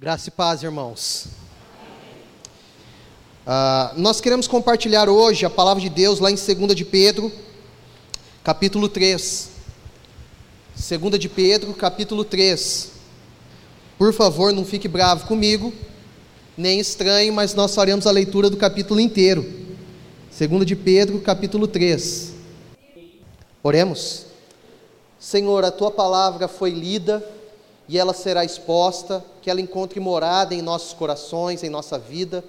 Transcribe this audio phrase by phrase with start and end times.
[0.00, 1.26] Graça e paz, irmãos.
[3.46, 7.30] Uh, nós queremos compartilhar hoje a palavra de Deus lá em 2 de Pedro,
[8.42, 9.50] capítulo 3.
[10.74, 12.92] 2 de Pedro, capítulo 3.
[13.98, 15.70] Por favor, não fique bravo comigo,
[16.56, 19.42] nem estranho, mas nós faremos a leitura do capítulo inteiro.
[20.30, 22.32] 2 de Pedro, capítulo 3.
[23.62, 24.24] Oremos.
[25.18, 27.22] Senhor, a tua palavra foi lida
[27.90, 32.44] e ela será exposta, que ela encontre morada em nossos corações, em nossa vida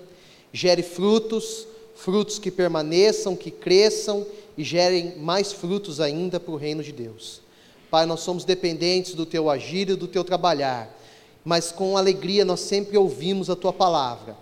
[0.54, 4.24] gere frutos, frutos que permaneçam, que cresçam
[4.56, 7.42] e gerem mais frutos ainda para o reino de Deus.
[7.90, 10.96] Pai, nós somos dependentes do teu agir e do teu trabalhar,
[11.44, 14.38] mas com alegria nós sempre ouvimos a tua palavra.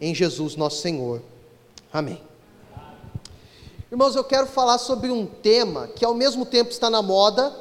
[0.00, 1.20] Em Jesus nosso Senhor.
[1.92, 2.22] Amém.
[3.92, 7.54] Irmãos, eu quero falar sobre um tema que ao mesmo tempo está na moda,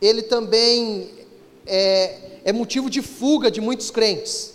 [0.00, 1.21] ele também
[1.66, 4.52] é, é motivo de fuga de muitos crentes.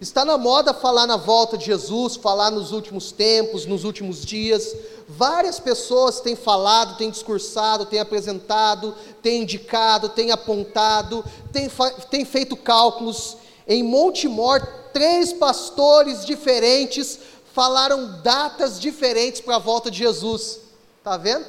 [0.00, 4.76] Está na moda falar na volta de Jesus, falar nos últimos tempos, nos últimos dias.
[5.08, 11.70] Várias pessoas têm falado, têm discursado, têm apresentado, têm indicado, têm apontado, têm,
[12.10, 13.36] têm feito cálculos.
[13.66, 14.60] Em Montemor,
[14.92, 17.18] três pastores diferentes
[17.54, 20.60] falaram datas diferentes para a volta de Jesus.
[20.98, 21.46] Está vendo?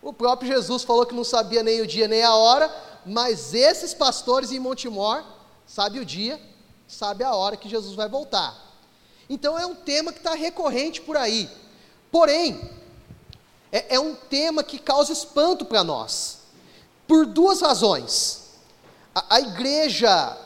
[0.00, 2.72] O próprio Jesus falou que não sabia nem o dia nem a hora,
[3.06, 5.24] mas esses pastores em Montemor
[5.64, 6.40] sabem o dia
[6.86, 8.54] sabe a hora que Jesus vai voltar.
[9.28, 11.50] Então é um tema que está recorrente por aí.
[12.10, 12.60] Porém,
[13.72, 16.38] é, é um tema que causa espanto para nós,
[17.06, 18.50] por duas razões.
[19.14, 20.36] A, a igreja,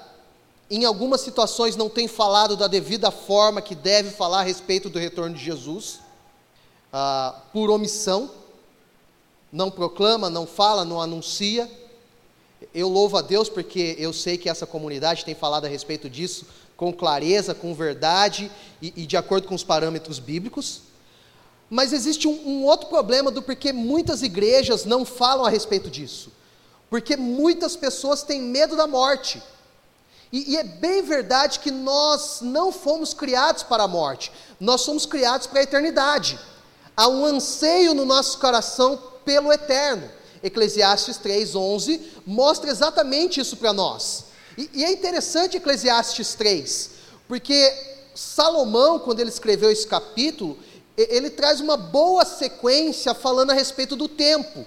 [0.70, 4.98] em algumas situações, não tem falado da devida forma que deve falar a respeito do
[4.98, 6.00] retorno de Jesus,
[6.92, 8.31] ah, por omissão,
[9.53, 11.70] não proclama, não fala, não anuncia
[12.75, 16.47] eu louvo a Deus porque eu sei que essa comunidade tem falado a respeito disso
[16.77, 20.83] com clareza, com verdade e, e de acordo com os parâmetros bíblicos.
[21.69, 26.32] Mas existe um, um outro problema do porquê muitas igrejas não falam a respeito disso.
[26.88, 29.43] Porque muitas pessoas têm medo da morte.
[30.32, 35.04] E, e, é bem verdade que nós não fomos criados para a morte, nós somos
[35.04, 36.38] criados para a eternidade.
[36.97, 40.09] Há um anseio no nosso coração pelo eterno.
[40.43, 44.27] Eclesiastes 3:11 mostra exatamente isso para nós.
[44.56, 46.91] E, e, é interessante Eclesiastes 3,
[47.28, 47.73] porque
[48.15, 50.59] Salomão, quando ele escreveu esse capítulo,
[50.97, 54.67] ele traz uma boa sequência falando a respeito do tempo.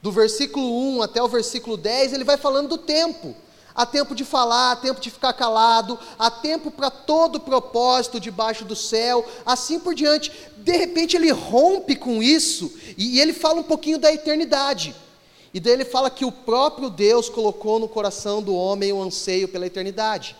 [0.00, 3.36] Do versículo 1 até o versículo 10, ele vai falando do tempo.
[3.74, 8.64] Há tempo de falar, há tempo de ficar calado, há tempo para todo propósito debaixo
[8.64, 10.30] do céu, assim por diante.
[10.62, 14.94] De repente ele rompe com isso e, ele fala um pouquinho da eternidade.
[15.52, 19.48] E daí ele fala que o próprio Deus colocou no coração do homem um anseio
[19.48, 20.36] pela eternidade.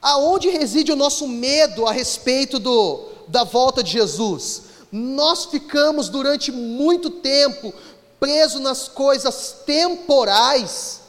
[0.00, 4.62] Aonde reside o nosso medo a respeito do, da volta de Jesus?
[4.92, 7.72] Nós ficamos durante muito tempo
[8.20, 11.00] presos nas coisas temporais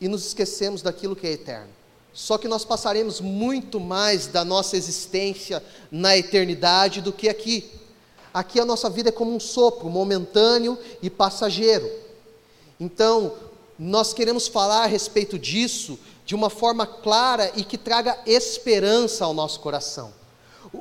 [0.00, 1.75] e nos esquecemos daquilo que é eterno.
[2.16, 5.62] Só que nós passaremos muito mais da nossa existência
[5.92, 7.70] na eternidade do que aqui.
[8.32, 11.86] Aqui a nossa vida é como um sopro, momentâneo e passageiro.
[12.80, 13.34] Então,
[13.78, 19.34] nós queremos falar a respeito disso de uma forma clara e que traga esperança ao
[19.34, 20.10] nosso coração.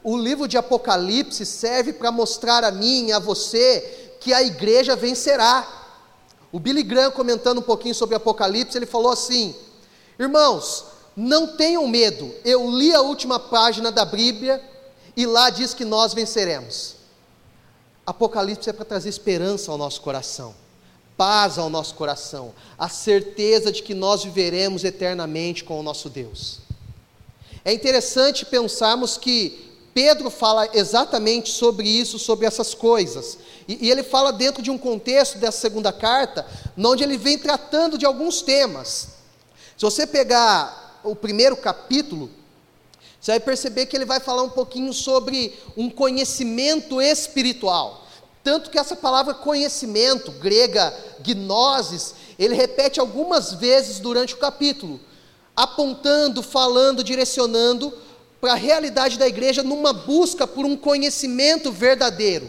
[0.06, 4.96] O livro de Apocalipse serve para mostrar a mim e a você que a igreja
[4.96, 5.68] vencerá.
[6.50, 9.54] O Billy Graham, comentando um pouquinho sobre Apocalipse, ele falou assim:
[10.18, 14.62] Irmãos, não tenham medo, eu li a última página da Bíblia
[15.16, 16.96] e lá diz que nós venceremos.
[18.06, 20.54] Apocalipse é para trazer esperança ao nosso coração,
[21.16, 26.60] paz ao nosso coração, a certeza de que nós viveremos eternamente com o nosso Deus.
[27.64, 33.38] É interessante pensarmos que Pedro fala exatamente sobre isso, sobre essas coisas.
[33.66, 36.46] E, e, ele fala dentro de um contexto dessa segunda carta,
[36.78, 39.08] onde ele vem tratando de alguns temas.
[39.78, 42.30] Se você pegar o primeiro capítulo,
[43.20, 48.06] você vai perceber que ele vai falar um pouquinho sobre um conhecimento espiritual.
[48.44, 55.00] Tanto que essa palavra conhecimento, grega gnosis, ele repete algumas vezes durante o capítulo,
[55.56, 57.92] apontando, falando, direcionando
[58.40, 62.48] para a realidade da igreja numa busca por um conhecimento verdadeiro.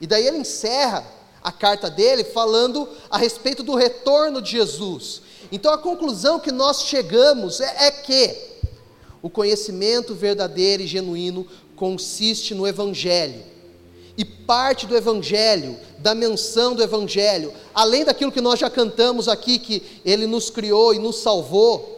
[0.00, 1.04] E daí ele encerra
[1.42, 5.20] a carta dele falando a respeito do retorno de Jesus.
[5.50, 8.36] Então a conclusão que nós chegamos é, é que
[9.22, 13.42] o conhecimento verdadeiro e genuíno consiste no Evangelho.
[14.16, 19.58] E parte do Evangelho, da menção do Evangelho, além daquilo que nós já cantamos aqui,
[19.58, 21.94] que Ele nos criou e nos salvou,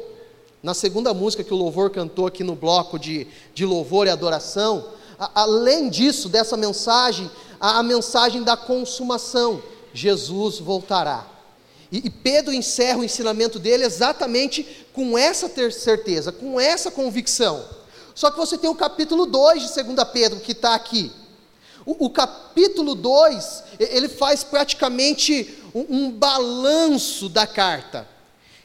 [0.62, 4.86] na segunda música que o louvor cantou aqui no bloco de, de louvor e adoração,
[5.18, 9.62] a, além disso, dessa mensagem, a, a mensagem da consumação:
[9.92, 11.35] Jesus voltará.
[11.90, 17.64] E, Pedro encerra o ensinamento dele exatamente com essa certeza, com essa convicção.
[18.14, 21.12] Só que você tem o capítulo 2 de 2 Pedro que está aqui.
[21.84, 28.08] O, o, capítulo 2, ele faz praticamente um, um balanço da carta.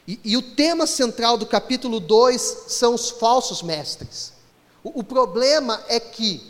[0.08, 4.32] E, e, o tema central do capítulo 2 são os falsos mestres.
[4.82, 6.42] O, o problema é que,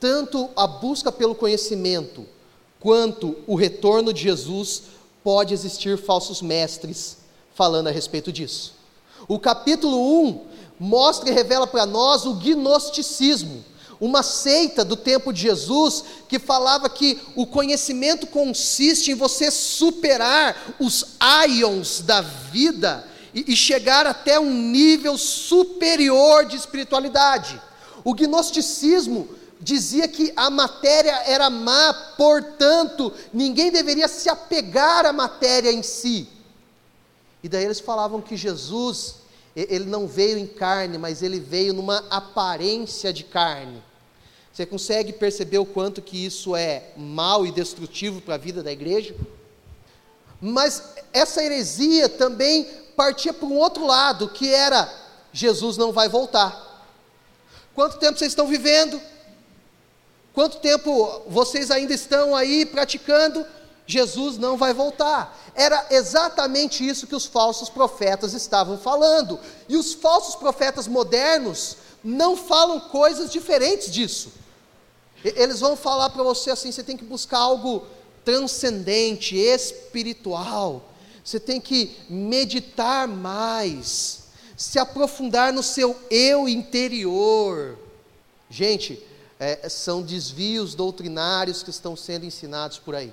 [0.00, 2.26] tanto a busca pelo conhecimento,
[2.80, 4.82] quanto o retorno de Jesus,
[5.22, 7.18] pode existir falsos mestres
[7.54, 8.74] falando a respeito disso.
[9.28, 10.44] O capítulo 1
[10.78, 13.64] mostra e revela para nós o gnosticismo,
[14.00, 20.74] uma seita do tempo de Jesus que falava que o conhecimento consiste em você superar
[20.80, 21.04] os
[21.46, 27.60] ions da vida e, e chegar até um nível superior de espiritualidade.
[28.02, 29.28] O gnosticismo
[29.60, 36.28] dizia que a matéria era má, portanto, ninguém deveria se apegar à matéria em si.
[37.42, 39.16] E daí eles falavam que Jesus,
[39.54, 43.82] ele não veio em carne, mas ele veio numa aparência de carne.
[44.52, 48.72] Você consegue perceber o quanto que isso é mal e destrutivo para a vida da
[48.72, 49.14] igreja?
[50.40, 52.64] Mas essa heresia também
[52.96, 54.92] partia para um outro lado, que era
[55.32, 56.68] Jesus não vai voltar.
[57.74, 59.00] Quanto tempo vocês estão vivendo?
[60.40, 63.44] Quanto tempo vocês ainda estão aí praticando?
[63.86, 65.38] Jesus não vai voltar.
[65.54, 69.38] Era exatamente isso que os falsos profetas estavam falando.
[69.68, 74.32] E os falsos profetas modernos não falam coisas diferentes disso.
[75.22, 77.86] Eles vão falar para você assim: você tem que buscar algo
[78.24, 80.88] transcendente, espiritual.
[81.22, 84.20] Você tem que meditar mais,
[84.56, 87.78] se aprofundar no seu eu interior.
[88.48, 89.09] Gente,
[89.40, 93.12] é, são desvios doutrinários que estão sendo ensinados por aí.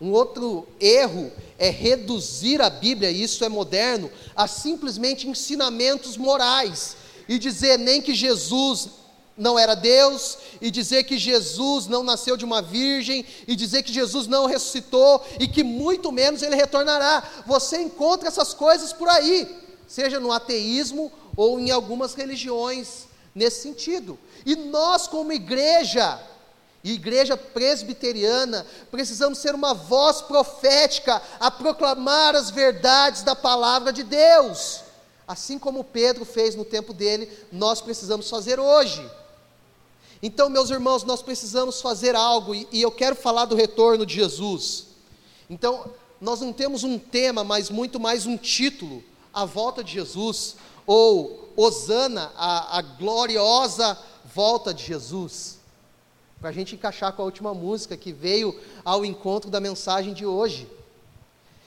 [0.00, 6.96] Um outro erro é reduzir a Bíblia, e isso é moderno, a simplesmente ensinamentos morais
[7.28, 8.88] e dizer nem que Jesus
[9.36, 13.92] não era Deus, e dizer que Jesus não nasceu de uma virgem, e dizer que
[13.92, 17.42] Jesus não ressuscitou, e que muito menos ele retornará.
[17.46, 19.48] Você encontra essas coisas por aí,
[19.88, 24.18] seja no ateísmo ou em algumas religiões nesse sentido.
[24.44, 26.20] E nós, como igreja,
[26.82, 34.80] igreja presbiteriana, precisamos ser uma voz profética a proclamar as verdades da palavra de Deus.
[35.26, 39.08] Assim como Pedro fez no tempo dele, nós precisamos fazer hoje.
[40.22, 44.14] Então, meus irmãos, nós precisamos fazer algo, e, e eu quero falar do retorno de
[44.14, 44.86] Jesus.
[45.48, 45.90] Então,
[46.20, 49.02] nós não temos um tema, mas muito mais um título:
[49.32, 50.56] A Volta de Jesus,
[50.86, 53.98] ou Osana, a, a gloriosa
[54.34, 55.58] volta de Jesus.
[56.40, 60.26] Para a gente encaixar com a última música que veio ao encontro da mensagem de
[60.26, 60.68] hoje.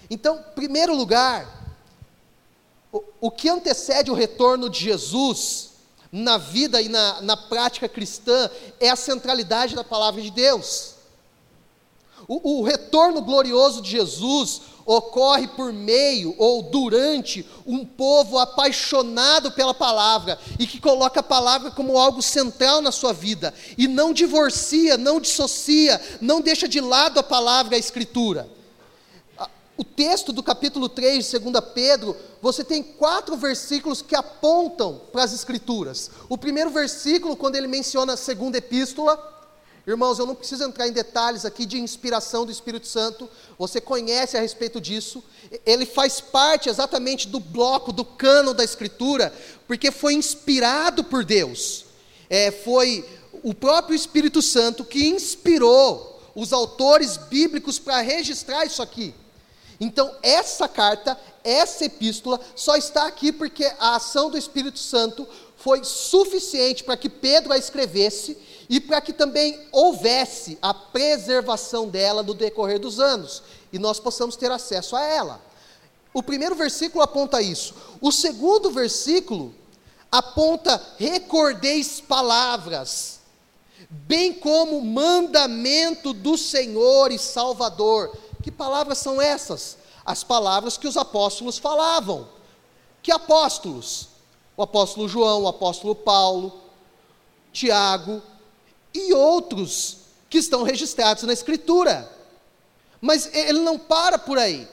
[0.09, 1.47] Então, primeiro lugar,
[2.91, 5.71] o, o que antecede o retorno de Jesus
[6.11, 10.94] na vida e na, na prática cristã é a centralidade da palavra de Deus.
[12.27, 19.73] O, o, retorno glorioso de Jesus ocorre por meio ou durante um povo apaixonado pela
[19.73, 24.97] palavra e que coloca a palavra como algo central na sua vida e não divorcia,
[24.97, 28.49] não dissocia, não deixa de lado a palavra, a escritura.
[29.77, 35.23] O texto do capítulo 3 de 2 Pedro, você tem quatro versículos que apontam para
[35.23, 36.09] as Escrituras.
[36.29, 39.34] O primeiro versículo, quando ele menciona a segunda epístola,
[39.93, 44.35] irmãos, eu não preciso entrar em detalhes aqui de inspiração do Espírito Santo, você conhece
[44.35, 45.23] a respeito disso.
[45.65, 49.33] Ele faz parte exatamente do bloco, do cano da Escritura,
[49.67, 51.85] porque foi inspirado por Deus.
[52.29, 53.07] É, foi
[53.43, 59.13] o próprio Espírito Santo que inspirou os autores bíblicos para registrar isso aqui.
[59.79, 65.27] Então, essa carta, essa epístola, só está aqui porque a ação do Espírito Santo
[65.57, 68.37] foi suficiente para que Pedro a escrevesse
[68.69, 74.35] e para que também houvesse a preservação dela no decorrer dos anos e nós possamos
[74.35, 75.41] ter acesso a ela.
[76.13, 77.75] O primeiro versículo aponta isso.
[78.01, 79.53] O segundo versículo
[80.11, 83.19] aponta: recordeis palavras,
[83.89, 89.75] bem como mandamento do Senhor e Salvador que palavras são essas?
[90.05, 92.27] As palavras que os apóstolos falavam.
[93.01, 94.09] Que apóstolos?
[94.55, 96.61] O apóstolo João, o apóstolo Paulo,
[97.51, 98.21] Tiago
[98.95, 99.97] e outros
[100.29, 102.11] que estão registrados na Escritura.
[103.01, 104.67] Mas ele não para por aí.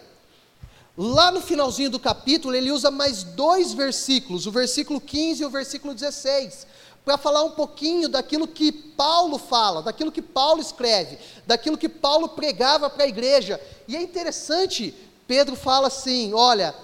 [0.97, 5.50] Lá no finalzinho do capítulo, ele usa mais dois versículos, o versículo 15 e o
[5.50, 6.67] versículo 16,
[7.05, 12.29] para falar um pouquinho daquilo que Paulo fala, daquilo que Paulo escreve, daquilo que Paulo
[12.29, 13.61] pregava para a igreja.
[13.88, 14.95] E é interessante,
[15.26, 16.75] Pedro fala assim: olha,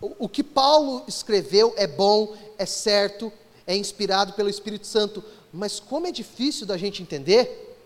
[0.00, 3.32] o, o que Paulo escreveu é bom, é certo,
[3.66, 7.76] é inspirado pelo Espírito Santo, mas como é difícil da gente entender.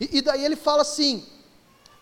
[0.00, 1.26] E, e daí ele fala assim: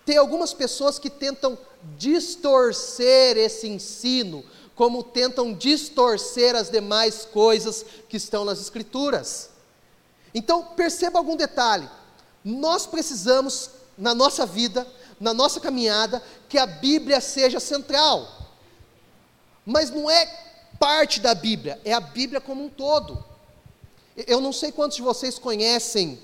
[0.05, 1.59] tem algumas pessoas que tentam
[1.97, 9.51] distorcer esse ensino, como tentam distorcer as demais coisas que estão nas Escrituras.
[10.35, 11.89] Então, perceba algum detalhe.
[12.45, 14.87] Nós precisamos, na nossa vida,
[15.21, 18.27] na nossa caminhada, que a Bíblia seja central.
[19.65, 20.27] Mas não é
[20.81, 23.32] parte da Bíblia, é a Bíblia como um todo.
[24.17, 26.19] Eu não sei quantos de vocês conhecem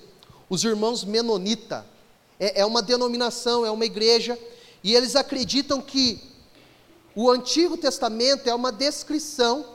[0.48, 1.86] os irmãos Menonita.
[2.38, 4.38] É, é uma denominação, é uma igreja
[4.82, 6.22] e eles acreditam que
[7.14, 9.66] o Antigo Testamento é uma descrição,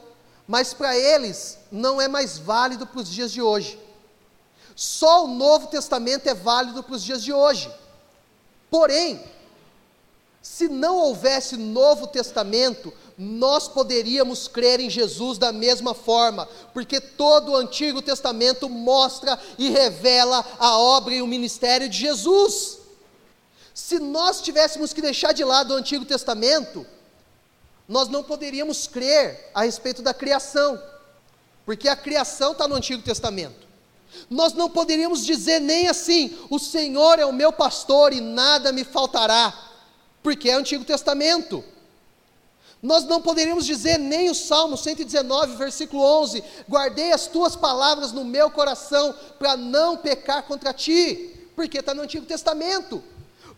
[0.47, 3.79] mas para eles não é mais válido para os dias de hoje.
[4.75, 7.71] Só o Novo Testamento é válido para os dias de hoje.
[8.71, 9.21] Porém,
[10.41, 17.51] se não houvesse Novo Testamento, nós poderíamos crer em Jesus da mesma forma, porque todo
[17.51, 22.79] o Antigo Testamento mostra e revela a obra e o ministério de Jesus.
[23.73, 26.85] Se nós tivéssemos que deixar de lado o Antigo Testamento,
[27.87, 30.81] nós não poderíamos crer a respeito da criação,
[31.65, 33.63] porque a criação está no Antigo Testamento.
[34.29, 38.83] Nós não poderíamos dizer nem assim: o Senhor é o meu pastor e nada me
[38.83, 39.53] faltará,
[40.21, 41.63] porque é o Antigo Testamento.
[42.83, 48.25] Nós não poderíamos dizer nem o Salmo 119, versículo 11: guardei as tuas palavras no
[48.25, 53.01] meu coração para não pecar contra ti, porque está no Antigo Testamento.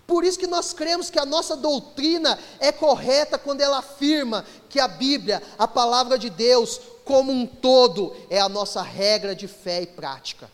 [0.06, 4.80] Por isso que nós cremos que a nossa doutrina é correta quando ela afirma que
[4.80, 9.82] a Bíblia, a palavra de Deus, como um todo, é a nossa regra de fé
[9.82, 10.52] e prática.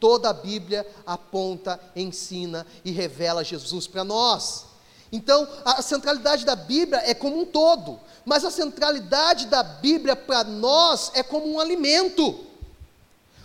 [0.00, 4.71] Toda a Bíblia aponta, ensina e revela Jesus para nós.
[5.12, 10.42] Então, a centralidade da Bíblia é como um todo, mas a centralidade da Bíblia para
[10.42, 12.46] nós é como um alimento.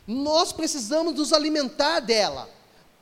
[0.07, 2.49] Nós precisamos nos alimentar dela.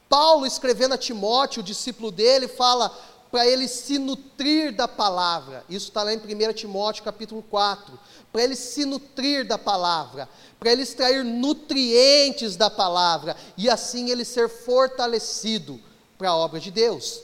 [0.09, 2.89] Paulo, escrevendo a Timóteo, o discípulo dele, fala
[3.31, 5.63] para ele se nutrir da palavra.
[5.69, 7.99] Isso está lá em 1 Timóteo capítulo 4.
[8.31, 10.27] Para ele se nutrir da palavra,
[10.59, 15.79] para ele extrair nutrientes da palavra, e assim ele ser fortalecido
[16.17, 17.21] para a obra de Deus.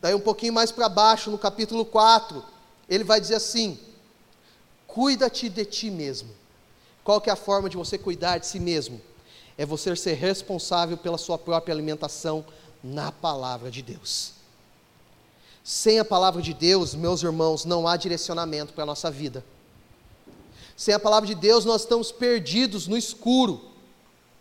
[0.00, 2.44] Daí um pouquinho mais para baixo, no capítulo 4,
[2.88, 3.78] ele vai dizer assim:
[4.86, 6.30] cuida-te de ti mesmo.
[7.04, 9.00] Qual que é a forma de você cuidar de si mesmo?
[9.60, 12.42] é você ser responsável pela sua própria alimentação
[12.82, 14.32] na palavra de Deus.
[15.62, 19.44] Sem a palavra de Deus, meus irmãos, não há direcionamento para a nossa vida.
[20.74, 23.60] Sem a palavra de Deus, nós estamos perdidos no escuro,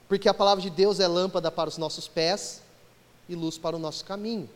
[0.08, 2.62] porque a palavra de Deus é lâmpada para os nossos pés
[3.28, 4.50] e luz para o nosso caminho.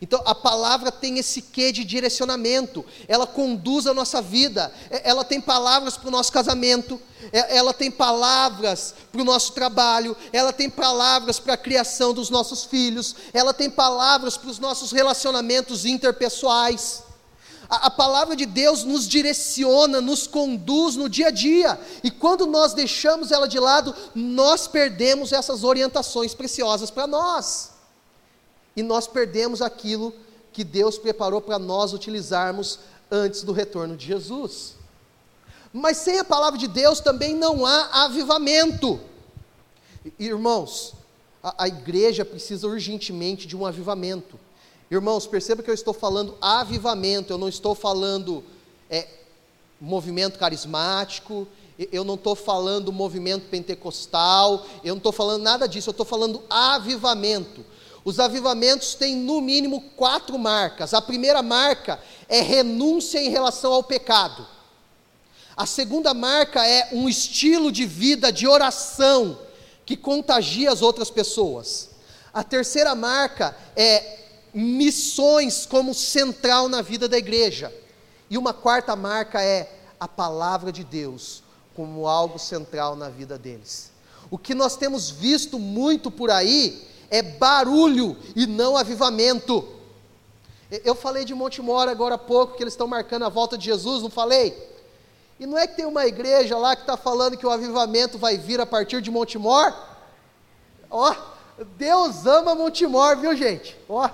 [0.00, 5.24] Então a palavra tem esse quê de direcionamento, ela conduz a nossa vida, é, ela
[5.24, 7.00] tem palavras para o nosso casamento,
[7.32, 12.30] é, ela tem palavras para o nosso trabalho, ela tem palavras para a criação dos
[12.30, 17.02] nossos filhos, ela tem palavras para os nossos relacionamentos interpessoais.
[17.68, 22.46] A, a palavra de Deus nos direciona, nos conduz no dia a dia, e quando
[22.46, 27.71] nós deixamos ela de lado, nós perdemos essas orientações preciosas para nós
[28.76, 30.14] e nós perdemos aquilo
[30.52, 32.78] que Deus preparou para nós utilizarmos
[33.10, 34.74] antes do retorno de Jesus.
[35.72, 39.00] Mas sem a palavra de Deus também não há avivamento.
[40.18, 40.94] Irmãos,
[41.42, 44.38] a, a igreja precisa urgentemente de um avivamento.
[44.90, 48.44] Irmãos, perceba que eu estou falando avivamento, eu não estou falando
[48.90, 49.08] é,
[49.80, 51.48] movimento carismático,
[51.90, 56.42] eu não estou falando movimento pentecostal, eu não estou falando nada disso, eu estou falando
[56.50, 57.64] avivamento.
[58.04, 60.92] Os avivamentos têm no mínimo quatro marcas.
[60.92, 64.46] A primeira marca é renúncia em relação ao pecado.
[65.56, 69.38] A segunda marca é um estilo de vida de oração
[69.84, 71.90] que contagia as outras pessoas.
[72.32, 74.20] A terceira marca é
[74.54, 77.72] missões como central na vida da igreja.
[78.28, 81.42] E uma quarta marca é a palavra de Deus
[81.76, 83.90] como algo central na vida deles.
[84.30, 89.68] O que nós temos visto muito por aí é barulho e não avivamento.
[90.82, 94.02] Eu falei de Montemor agora há pouco, que eles estão marcando a volta de Jesus,
[94.02, 94.56] não falei?
[95.38, 98.38] E não é que tem uma igreja lá que está falando que o avivamento vai
[98.38, 99.74] vir a partir de Montemor?
[100.90, 101.14] Ó,
[101.76, 103.78] Deus ama Montemor, viu gente?
[103.86, 104.08] Ó,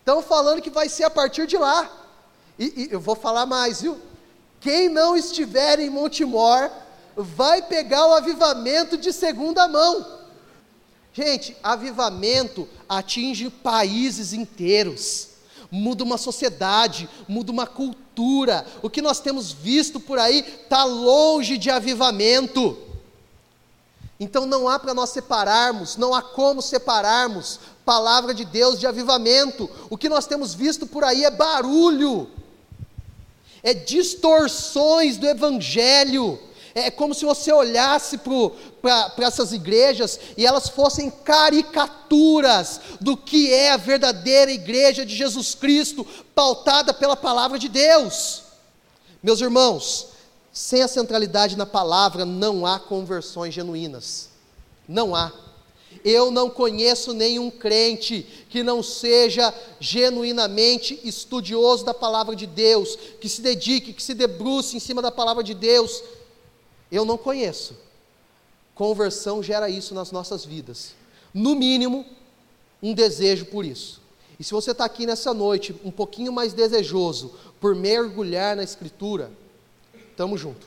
[0.00, 1.88] estão falando que vai ser a partir de lá.
[2.58, 3.96] E, e eu vou falar mais, viu?
[4.60, 6.72] Quem não estiver em Montemor
[7.14, 10.17] vai pegar o avivamento de segunda mão.
[11.18, 15.30] Gente, avivamento atinge países inteiros,
[15.68, 18.64] muda uma sociedade, muda uma cultura.
[18.82, 22.78] O que nós temos visto por aí está longe de avivamento.
[24.20, 29.68] Então não há para nós separarmos, não há como separarmos palavra de Deus de avivamento.
[29.90, 32.30] O que nós temos visto por aí é barulho,
[33.60, 36.38] é distorções do Evangelho.
[36.86, 38.18] É como se você olhasse
[38.82, 45.54] para essas igrejas e elas fossem caricaturas do que é a verdadeira igreja de Jesus
[45.54, 48.42] Cristo, pautada pela palavra de Deus.
[49.22, 50.08] Meus irmãos,
[50.52, 54.28] sem a centralidade na palavra não há conversões genuínas.
[54.88, 55.32] Não há.
[56.04, 63.28] Eu não conheço nenhum crente que não seja genuinamente estudioso da palavra de Deus, que
[63.28, 66.02] se dedique, que se debruce em cima da palavra de Deus.
[66.90, 67.76] Eu não conheço.
[68.74, 70.94] Conversão gera isso nas nossas vidas.
[71.34, 72.06] No mínimo,
[72.82, 74.00] um desejo por isso.
[74.38, 79.32] E se você está aqui nessa noite um pouquinho mais desejoso por mergulhar na Escritura,
[80.10, 80.66] estamos junto.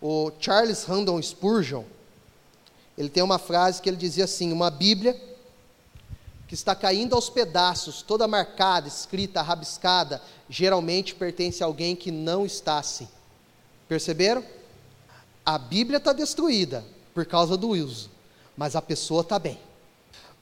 [0.00, 1.84] O Charles Randall Spurgeon,
[2.98, 5.20] ele tem uma frase que ele dizia assim: uma Bíblia
[6.48, 10.20] que está caindo aos pedaços, toda marcada, escrita, rabiscada,
[10.50, 13.08] geralmente pertence a alguém que não está assim.
[13.88, 14.44] Perceberam?
[15.44, 16.84] A Bíblia está destruída
[17.14, 18.10] por causa do uso,
[18.56, 19.58] mas a pessoa está bem.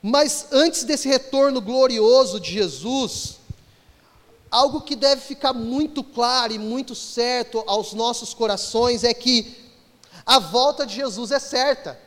[0.02, 3.37] Mas antes desse retorno glorioso de Jesus,
[4.50, 9.57] algo que deve ficar muito claro e muito certo aos nossos corações é que
[10.25, 11.99] a volta de Jesus é certa.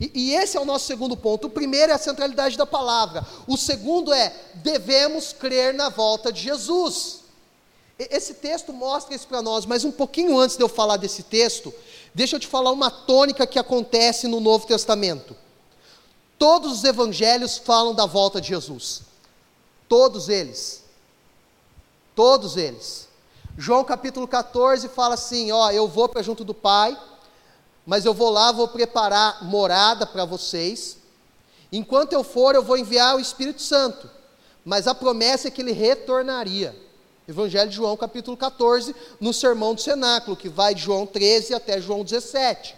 [0.00, 1.46] E, e, esse é o nosso segundo ponto.
[1.46, 3.26] O primeiro é a centralidade da palavra.
[3.46, 7.19] O segundo é devemos crer na volta de Jesus.
[8.10, 11.72] Esse texto mostra isso para nós, mas um pouquinho antes de eu falar desse texto,
[12.14, 15.36] deixa eu te falar uma tônica que acontece no Novo Testamento.
[16.38, 19.02] Todos os evangelhos falam da volta de Jesus.
[19.88, 20.82] Todos eles.
[22.14, 23.08] Todos eles.
[23.58, 26.96] João capítulo 14 fala assim: Ó, eu vou para junto do Pai
[27.90, 30.98] mas eu vou lá, vou preparar morada para vocês.
[31.72, 34.08] Enquanto eu for, eu vou enviar o Espírito Santo.
[34.64, 36.72] Mas a promessa é que ele retornaria.
[37.30, 41.80] Evangelho de João, capítulo 14, no Sermão do Cenáculo, que vai de João 13 até
[41.80, 42.74] João 17.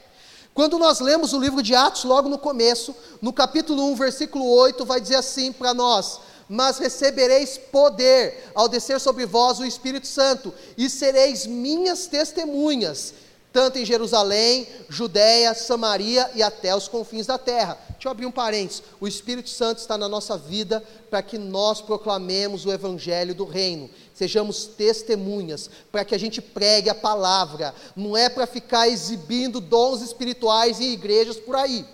[0.52, 4.84] Quando nós lemos o livro de Atos, logo no começo, no capítulo 1, versículo 8,
[4.84, 10.52] vai dizer assim para nós: Mas recebereis poder ao descer sobre vós o Espírito Santo,
[10.76, 13.14] e sereis minhas testemunhas
[13.52, 17.78] tanto em Jerusalém, Judéia, Samaria e até os confins da terra.
[17.90, 18.82] Deixa eu abrir um parênteses.
[18.98, 23.90] O Espírito Santo está na nossa vida para que nós proclamemos o Evangelho do Reino,
[24.22, 30.00] sejamos testemunhas, para que a gente pregue a palavra, não é para ficar exibindo dons
[30.00, 31.84] espirituais em igrejas por aí.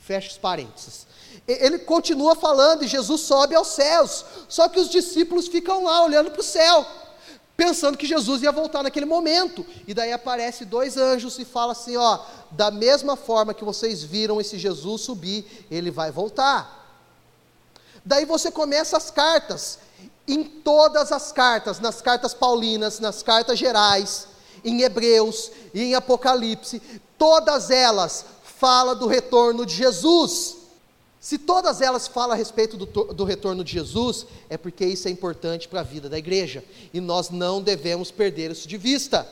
[0.00, 1.06] Fecha os parênteses.
[1.46, 6.30] Ele continua falando e Jesus sobe aos céus, só que os discípulos ficam lá olhando
[6.30, 6.86] para o céu
[7.56, 9.64] pensando que Jesus ia voltar naquele momento.
[9.86, 12.18] E daí aparece dois anjos e fala assim, ó,
[12.50, 16.84] da mesma forma que vocês viram esse Jesus subir, ele vai voltar.
[18.04, 19.78] Daí você começa as cartas.
[20.26, 24.26] Em todas as cartas, nas cartas paulinas, nas cartas gerais,
[24.64, 26.80] em Hebreus e em Apocalipse,
[27.18, 30.56] todas elas falam do retorno de Jesus.
[31.20, 35.10] Se todas elas falam a respeito do, do, retorno de Jesus, é porque isso é
[35.10, 39.26] importante para a vida da igreja, e nós não devemos perder isso de vista.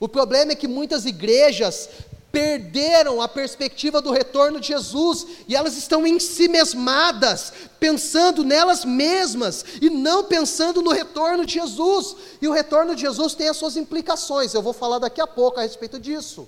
[0.00, 1.88] O problema é que muitas igrejas
[2.36, 8.84] perderam a perspectiva do retorno de Jesus, e elas estão em si mesmadas, pensando nelas
[8.84, 13.56] mesmas, e não pensando no retorno de Jesus, e o retorno de Jesus tem as
[13.56, 16.46] suas implicações, eu vou falar daqui a pouco a respeito disso.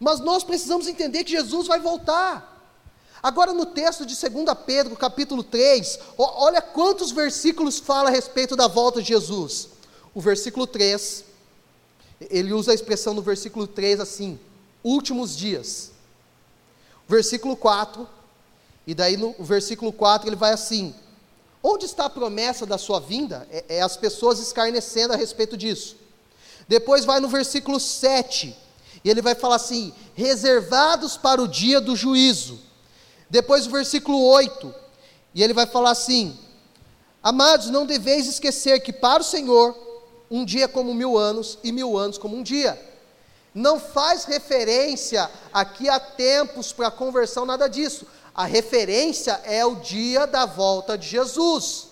[0.00, 2.54] Mas nós precisamos entender que Jesus vai voltar.
[3.22, 8.66] Agora no texto de 2 Pedro, capítulo 3, olha quantos versículos fala a respeito da
[8.66, 9.68] volta de Jesus.
[10.14, 11.22] O versículo 3,
[12.30, 14.40] ele usa a expressão no versículo 3 assim:
[14.86, 15.92] últimos dias.
[17.08, 18.08] Versículo 4,
[18.86, 20.94] e daí no versículo 4 ele vai assim:
[21.62, 23.46] onde está a promessa da sua vinda?
[23.50, 25.96] É, é as pessoas escarnecendo a respeito disso.
[26.68, 28.56] Depois vai no versículo 7,
[29.04, 32.66] e ele vai falar assim: reservados para o dia do juízo
[33.28, 34.72] depois o versículo 8,
[35.34, 36.36] e ele vai falar assim:
[37.22, 39.76] Amados, não deveis esquecer que para o Senhor
[40.30, 42.80] um dia é como mil anos e mil anos como um dia.
[43.56, 48.06] Não faz referência aqui a tempos para conversão, nada disso.
[48.34, 51.86] A referência é o dia da volta de Jesus.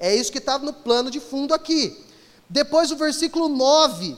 [0.00, 2.02] É isso que está no plano de fundo aqui.
[2.48, 4.16] Depois o versículo 9,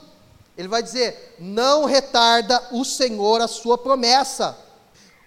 [0.57, 4.57] ele vai dizer: Não retarda o Senhor a sua promessa.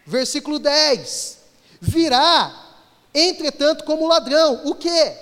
[0.05, 1.38] Versículo 10:
[1.82, 2.77] Virá,
[3.13, 4.62] entretanto, como ladrão.
[4.63, 5.17] O que?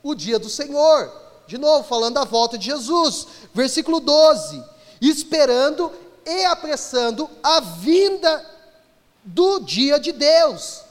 [0.00, 1.12] O dia do Senhor.
[1.48, 3.26] De novo, falando da volta de Jesus.
[3.52, 4.69] Versículo 12:
[5.00, 5.92] Esperando
[6.26, 8.44] e apressando a vinda
[9.24, 10.82] do dia de Deus.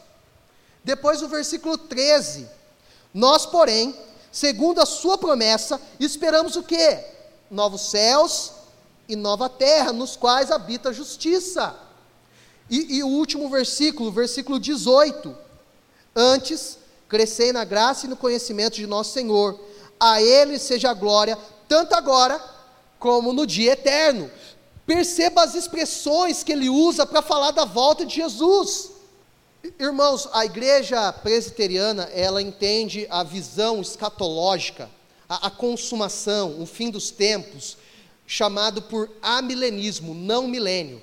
[0.84, 2.48] Depois o versículo 13:
[3.14, 3.96] Nós, porém,
[4.32, 7.06] segundo a sua promessa, esperamos o quê?
[7.50, 8.52] Novos céus
[9.08, 11.76] e nova terra, nos quais habita a justiça.
[12.70, 15.36] E, e o último versículo, versículo 18:
[16.16, 19.60] Antes, crescei na graça e no conhecimento de nosso Senhor,
[20.00, 22.40] a Ele seja a glória, tanto agora
[23.00, 24.30] como no dia eterno.
[24.86, 28.92] Perceba as expressões que ele usa para falar da volta de Jesus.
[29.80, 34.90] Irmãos, a igreja presbiteriana, ela entende a visão escatológica,
[35.28, 37.78] a, a consumação, o fim dos tempos,
[38.26, 41.02] chamado por amilenismo, não milênio.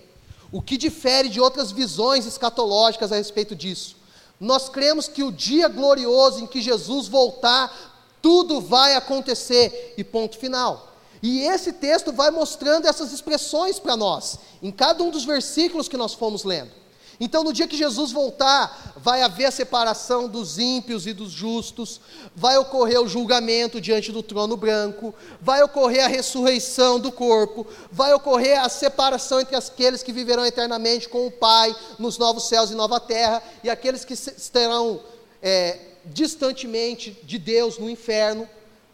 [0.51, 3.97] O que difere de outras visões escatológicas a respeito disso?
[4.41, 10.39] Nós cremos que o dia glorioso em que Jesus voltar, tudo vai acontecer e ponto
[10.39, 10.96] final.
[11.29, 15.97] E esse texto vai mostrando essas expressões para nós, em cada um dos versículos que
[15.97, 16.71] nós fomos lendo.
[17.19, 22.01] Então, no dia que Jesus voltar, vai haver a separação dos ímpios e dos justos,
[22.37, 28.15] vai ocorrer o julgamento diante do trono branco, vai ocorrer a ressurreição do corpo, vai
[28.15, 32.77] ocorrer a separação entre aqueles que viverão eternamente com o Pai nos novos céus e
[32.77, 35.01] nova terra, e aqueles que estarão
[35.43, 38.49] é, distantemente de Deus no inferno,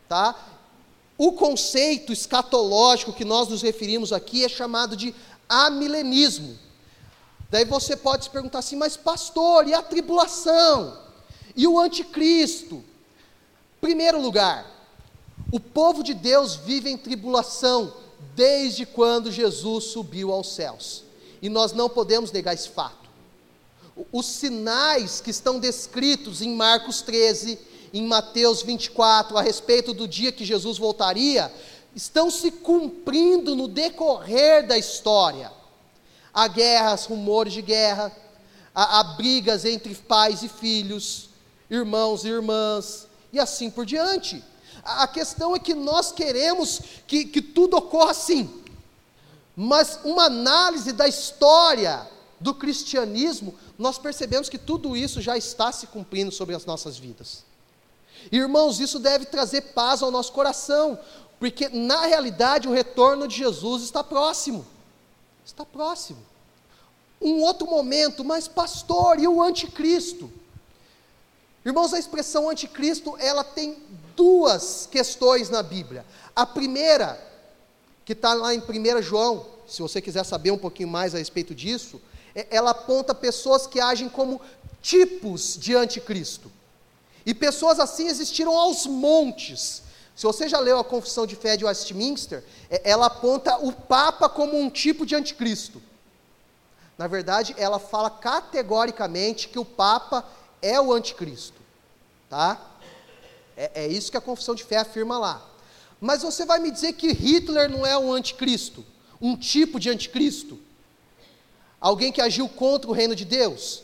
[0.08, 0.51] tá?
[1.16, 5.14] O conceito escatológico que nós nos referimos aqui é chamado de
[5.48, 6.58] amilenismo.
[7.50, 10.98] Daí você pode se perguntar assim, mas pastor, e a tribulação?
[11.54, 12.82] E o anticristo?
[13.80, 14.66] Primeiro lugar,
[15.50, 17.94] o povo de Deus vive em tribulação
[18.34, 21.04] desde quando Jesus subiu aos céus.
[21.42, 23.10] E nós não podemos negar esse fato.
[24.10, 27.58] Os sinais que estão descritos em Marcos 13
[27.92, 31.52] em Mateus 24 a respeito do dia que Jesus voltaria,
[31.94, 35.52] estão se cumprindo no decorrer da história.
[36.32, 38.10] Há guerras, rumores de guerra,
[38.74, 41.28] há, há brigas entre pais e filhos,
[41.70, 44.42] irmãos e irmãs, e assim por diante.
[44.82, 48.50] A, questão é que nós queremos que, que tudo ocorra assim,
[49.54, 52.08] mas uma análise da história
[52.40, 57.44] do cristianismo, nós percebemos que tudo isso já está se cumprindo sobre as nossas vidas.
[58.30, 60.98] Irmãos, isso deve trazer paz ao nosso coração,
[61.38, 64.64] porque na realidade o retorno de Jesus está próximo.
[65.44, 66.20] Está próximo.
[67.20, 70.30] Um outro momento, mas pastor, e o anticristo?
[71.64, 73.76] Irmãos, a expressão anticristo, ela tem
[74.16, 76.04] duas questões na Bíblia.
[76.34, 77.20] A primeira,
[78.04, 81.54] que está lá em 1 João, se você quiser saber um pouquinho mais a respeito
[81.54, 82.00] disso,
[82.34, 84.40] é, ela aponta pessoas que agem como
[84.80, 86.50] tipos de anticristo.
[87.24, 89.82] E pessoas assim existiram aos montes.
[90.14, 94.28] Se você já leu a Confissão de Fé de Westminster, é, ela aponta o Papa
[94.28, 95.80] como um tipo de anticristo.
[96.98, 100.24] Na verdade, ela fala categoricamente que o Papa
[100.60, 101.60] é o anticristo.
[102.28, 102.60] Tá?
[103.56, 105.42] É, é isso que a Confissão de Fé afirma lá.
[106.00, 108.84] Mas você vai me dizer que Hitler não é um anticristo?
[109.20, 110.58] Um tipo de anticristo?
[111.80, 113.82] Alguém que agiu contra o reino de Deus?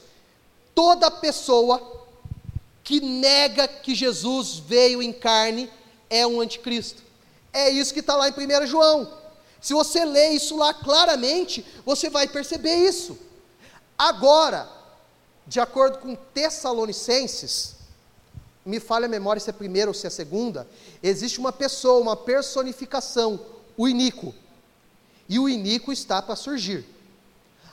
[0.74, 1.97] Toda pessoa
[2.88, 5.70] que nega que Jesus veio em carne
[6.08, 7.02] é um anticristo.
[7.52, 9.12] É isso que está lá em 1 João.
[9.60, 13.18] Se você lê isso lá claramente, você vai perceber isso.
[13.98, 14.66] Agora,
[15.46, 17.74] de acordo com Tessalonicenses,
[18.64, 20.66] me falha a memória se é a primeira ou se é a segunda,
[21.02, 23.38] existe uma pessoa, uma personificação,
[23.76, 24.34] o iníquo.
[25.28, 26.86] E o iníquo está para surgir.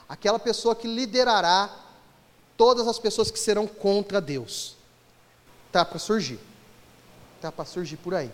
[0.06, 1.74] Aquela pessoa que liderará
[2.54, 4.75] todas as pessoas que serão contra Deus
[5.76, 6.40] está para surgir.
[7.36, 8.30] Está para surgir por aí.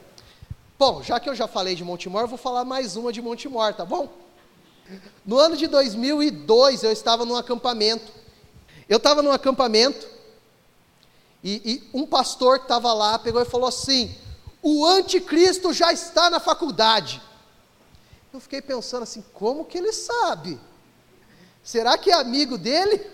[0.78, 3.74] Bom, já que eu já falei de Montemor, eu vou falar mais uma de Montemor,
[3.74, 4.08] tá bom?
[5.26, 8.12] No ano de 2002, eu estava num acampamento.
[8.88, 10.06] Eu estava num acampamento
[11.42, 14.14] e, e um pastor que estava lá pegou e falou assim:
[14.62, 17.20] o anticristo já está na faculdade.
[18.32, 20.60] Eu fiquei pensando assim: como que ele sabe?
[21.64, 23.04] Será que é amigo dele?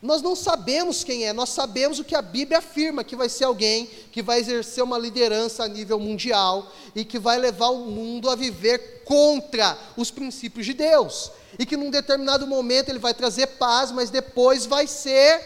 [0.00, 3.44] Nós não sabemos quem é, nós sabemos o que a Bíblia afirma: que vai ser
[3.44, 8.30] alguém que vai exercer uma liderança a nível mundial e que vai levar o mundo
[8.30, 11.32] a viver contra os princípios de Deus.
[11.58, 15.44] E que num determinado momento ele vai trazer paz, mas depois vai ser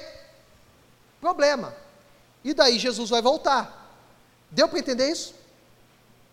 [1.19, 1.75] problema.
[2.45, 3.81] E daí Jesus vai voltar.
[4.51, 5.35] Deu para entender isso?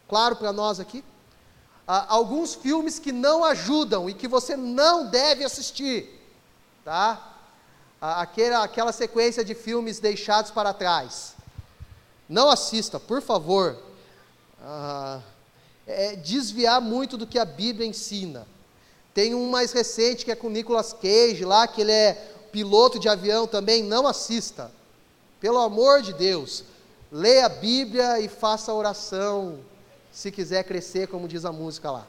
[0.09, 1.05] Claro para nós aqui?
[1.87, 6.21] Ah, alguns filmes que não ajudam e que você não deve assistir,
[6.83, 7.28] tá?
[8.01, 11.33] Aquela, aquela sequência de filmes deixados para trás.
[12.27, 13.77] Não assista, por favor.
[14.61, 15.19] Ah,
[15.85, 18.47] é desviar muito do que a Bíblia ensina.
[19.13, 22.13] Tem um mais recente que é com Nicolas Cage lá, que ele é
[22.51, 24.71] piloto de avião também, não assista.
[25.39, 26.63] Pelo amor de Deus,
[27.11, 29.59] leia a Bíblia e faça oração,
[30.11, 32.07] se quiser crescer, como diz a música lá.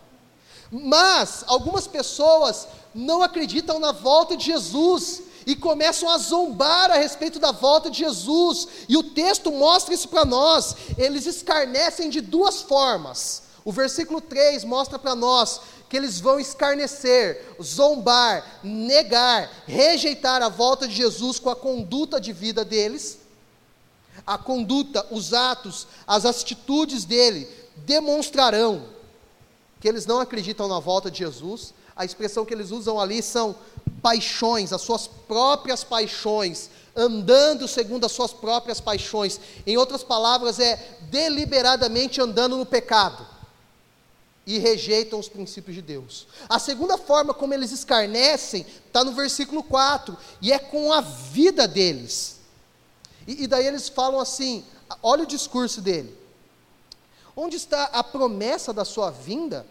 [0.71, 7.39] Mas algumas pessoas não acreditam na volta de Jesus e começam a zombar a respeito
[7.39, 10.75] da volta de Jesus, e o texto mostra isso para nós.
[10.99, 13.43] Eles escarnecem de duas formas.
[13.65, 20.87] O versículo 3 mostra para nós que eles vão escarnecer, zombar, negar, rejeitar a volta
[20.87, 23.19] de Jesus com a conduta de vida deles.
[24.27, 27.49] A conduta, os atos, as atitudes dele
[27.79, 28.85] demonstrarão
[29.81, 31.75] que eles não acreditam na volta de Jesus.
[31.97, 33.57] A expressão que eles usam ali são
[34.03, 39.41] paixões, as suas próprias paixões, andando segundo as suas próprias paixões.
[39.67, 43.27] Em outras palavras, é deliberadamente andando no pecado
[44.47, 46.27] e rejeitam os princípios de Deus.
[46.49, 51.69] A segunda forma como eles escarnecem está no versículo 4, e é com a vida
[51.69, 52.41] deles.
[53.27, 54.65] E, e daí eles falam assim:
[55.03, 56.19] olha o discurso dele.
[57.37, 59.67] Onde está a promessa da sua vinda?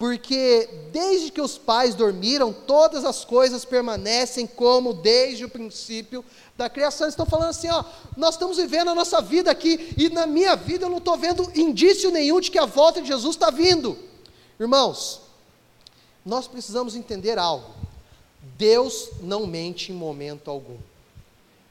[0.00, 6.24] Porque desde que os pais dormiram, todas as coisas permanecem como desde o princípio
[6.56, 7.04] da criação.
[7.04, 7.84] Eles estão falando assim: ó,
[8.16, 11.52] nós estamos vivendo a nossa vida aqui, e na minha vida eu não estou vendo
[11.54, 13.94] indício nenhum de que a volta de Jesus está vindo.
[14.58, 15.20] Irmãos,
[16.24, 17.70] nós precisamos entender algo.
[18.56, 20.78] Deus não mente em momento algum.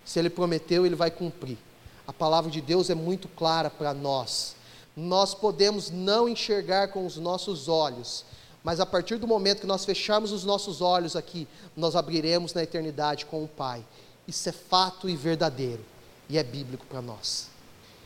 [0.06, 1.58] Se Ele prometeu, Ele vai cumprir.
[2.06, 4.54] A palavra de Deus é muito clara para nós
[5.00, 8.26] nós podemos não enxergar com os nossos olhos,
[8.62, 12.64] mas a partir do momento que nós fecharmos os nossos olhos aqui, nós abriremos na
[12.64, 13.86] eternidade com o Pai.
[14.28, 15.84] Isso é fato e verdadeiro,
[16.28, 17.48] e é bíblico para nós.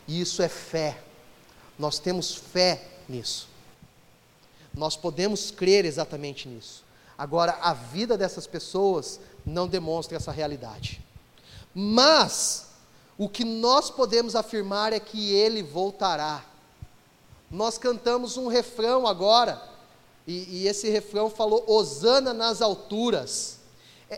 [0.07, 1.01] E isso é fé.
[1.79, 3.47] Nós temos fé nisso.
[4.71, 6.83] Nós podemos crer exatamente nisso.
[7.17, 11.01] Agora, a vida dessas pessoas não demonstra essa realidade.
[11.73, 12.67] Mas,
[13.17, 16.52] o que nós podemos afirmar é que ele voltará
[17.53, 19.61] nós cantamos um refrão agora,
[20.25, 23.59] e, e esse refrão falou: Osana nas alturas.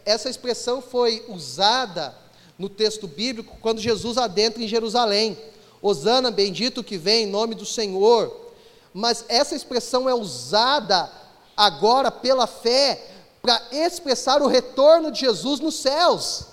[0.05, 2.15] Essa expressão foi usada
[2.57, 5.37] no texto bíblico quando Jesus adentra em Jerusalém.
[5.81, 8.53] Osana, bendito que vem em nome do Senhor.
[8.93, 11.11] Mas essa expressão é usada
[11.57, 13.05] agora pela fé
[13.41, 16.45] para expressar o retorno de Jesus nos céus.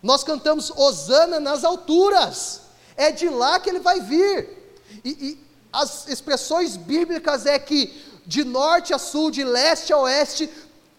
[0.00, 2.60] Nós cantamos Osana nas alturas.
[2.96, 4.78] É de lá que ele vai vir.
[5.04, 5.43] E,
[5.74, 10.48] as expressões bíblicas é que de norte a sul, de leste a oeste,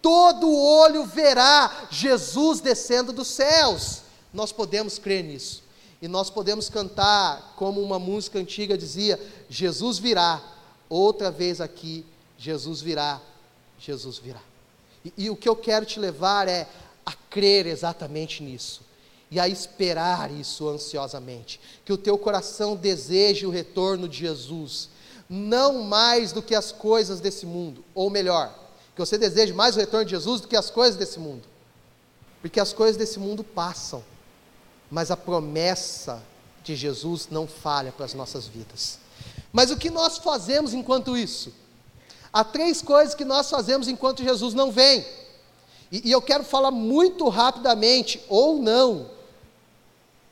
[0.02, 4.02] todo olho verá Jesus descendo dos céus.
[4.34, 5.64] Nós podemos crer nisso.
[6.00, 10.42] E nós podemos cantar, como uma música antiga dizia: Jesus virá,
[10.90, 12.04] outra vez aqui,
[12.36, 13.18] Jesus virá,
[13.78, 14.42] Jesus virá.
[15.02, 16.68] E, e o que eu quero te levar é
[17.04, 18.85] a crer exatamente nisso
[19.30, 21.60] e a esperar isso ansiosamente.
[21.84, 24.88] Que o teu coração deseje o retorno de Jesus,
[25.28, 28.54] não mais do que as coisas desse mundo, ou melhor,
[28.94, 31.42] que você deseje mais o retorno de Jesus do que as coisas desse mundo.
[32.40, 34.04] Porque as coisas desse mundo passam,
[34.90, 36.22] mas a promessa
[36.62, 38.98] de Jesus não falha para as nossas vidas.
[39.52, 41.52] Mas o que nós fazemos enquanto isso?
[42.32, 45.04] Há três coisas que nós fazemos enquanto Jesus não vem.
[45.90, 49.10] E, e eu quero falar muito rapidamente, ou não,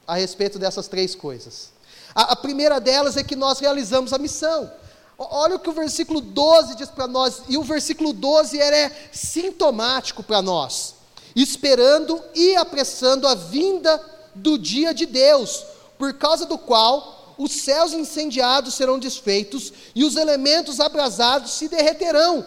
[0.06, 1.72] a respeito dessas três coisas.
[2.14, 4.70] A, a primeira delas é que nós realizamos a missão.
[5.16, 10.22] Olha o que o versículo 12 diz para nós, e o versículo 12 é sintomático
[10.22, 10.94] para nós,
[11.36, 14.00] esperando e apressando a vinda
[14.34, 15.64] do dia de Deus,
[15.96, 22.44] por causa do qual os céus incendiados serão desfeitos e os elementos abrasados se derreterão.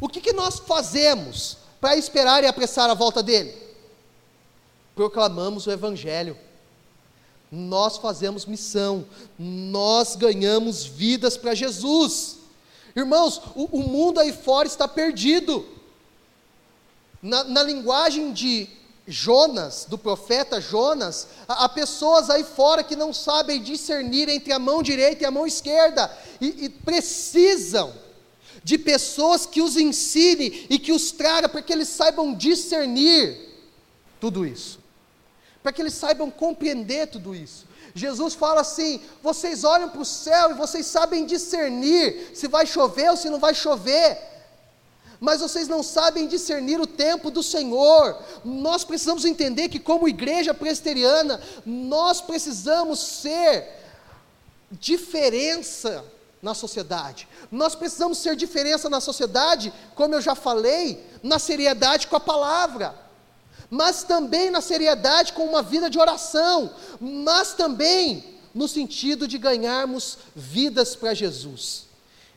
[0.00, 3.54] O que, que nós fazemos para esperar e apressar a volta dele?
[4.94, 6.36] Proclamamos o Evangelho
[7.56, 9.06] nós fazemos missão,
[9.38, 12.36] nós ganhamos vidas para Jesus.
[12.94, 15.66] Irmãos, o, o, mundo aí fora está perdido.
[17.22, 18.68] Na, na, linguagem de
[19.06, 24.82] Jonas, do profeta Jonas, há, pessoas aí fora que não sabem discernir entre a mão
[24.82, 27.92] direita e a mão esquerda, e, e precisam
[28.62, 33.38] de pessoas que os ensinem e que os tragam para que eles saibam discernir
[34.20, 34.85] tudo isso
[35.66, 37.66] para que eles saibam compreender tudo isso.
[37.92, 43.10] Jesus fala assim: vocês olham para o céu e vocês sabem discernir se vai chover
[43.10, 44.16] ou se não vai chover,
[45.18, 48.16] mas vocês não sabem discernir o tempo do Senhor.
[48.44, 53.66] Nós precisamos entender que, como igreja presbiteriana, nós precisamos ser
[54.70, 56.04] diferença
[56.40, 57.26] na sociedade.
[57.50, 63.05] Nós precisamos ser diferença na sociedade, como eu já falei, na seriedade com a palavra,
[63.76, 70.16] mas também na seriedade com uma vida de oração, mas também no sentido de ganharmos
[70.34, 71.84] vidas para Jesus.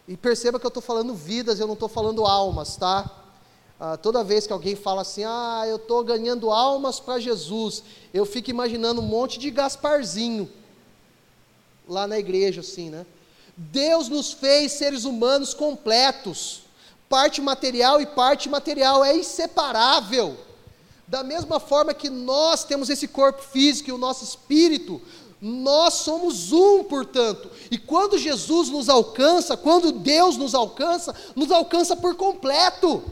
[0.06, 3.10] E perceba que eu estou falando vidas, eu não estou falando almas, tá?
[3.80, 8.25] Ah, toda vez que alguém fala assim, ah, eu estou ganhando almas para Jesus, eu
[8.25, 10.52] fico imaginando um monte de Gasparzinho
[11.88, 13.06] lá na igreja, assim, né?
[13.56, 16.63] Deus nos fez seres humanos completos,
[17.08, 20.48] parte material e parte material, é inseparável.
[21.10, 25.02] Da mesma forma que nós temos esse corpo físico e o nosso espírito,
[25.41, 27.50] nós somos um, portanto.
[27.72, 33.04] E quando Jesus nos alcança, quando Deus nos alcança, nos alcança por completo.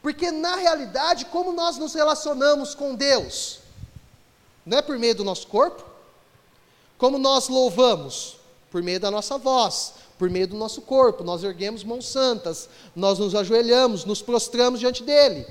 [0.00, 3.58] Porque na realidade, como nós nos relacionamos com Deus?
[4.64, 5.84] Não é por meio do nosso corpo?
[6.96, 8.36] Como nós louvamos?
[8.70, 11.24] Por meio da nossa voz, por meio do nosso corpo.
[11.24, 15.44] Nós erguemos mãos santas, nós nos ajoelhamos, nos prostramos diante dele.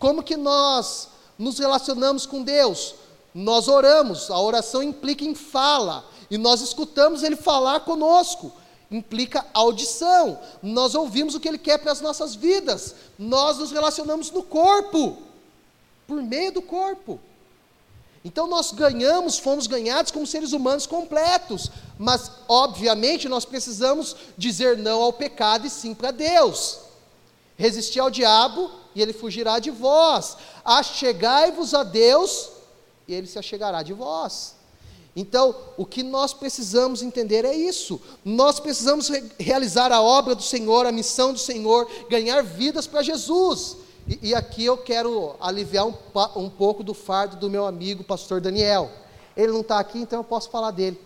[0.00, 1.08] Como que nós
[1.38, 2.94] nos relacionamos com Deus?
[3.34, 8.50] Nós oramos, a oração implica em fala, e nós escutamos ele falar conosco,
[8.90, 10.40] implica audição.
[10.62, 12.94] Nós ouvimos o que ele quer para as nossas vidas.
[13.18, 15.18] Nós nos relacionamos no corpo,
[16.08, 17.20] por meio do corpo.
[18.24, 25.02] Então nós ganhamos, fomos ganhados como seres humanos completos, mas obviamente nós precisamos dizer não
[25.02, 26.89] ao pecado e sim para Deus.
[27.60, 30.34] Resistir ao diabo e ele fugirá de vós.
[30.64, 32.48] Achegai-vos a Deus
[33.06, 34.54] e ele se achegará de vós.
[35.14, 38.00] Então, o que nós precisamos entender é isso.
[38.24, 43.02] Nós precisamos re realizar a obra do Senhor, a missão do Senhor, ganhar vidas para
[43.02, 43.76] Jesus.
[44.08, 45.94] E, e, aqui eu quero aliviar um,
[46.36, 48.90] um pouco do fardo do meu amigo, pastor Daniel.
[49.36, 50.98] Ele não está aqui, então eu posso falar dele,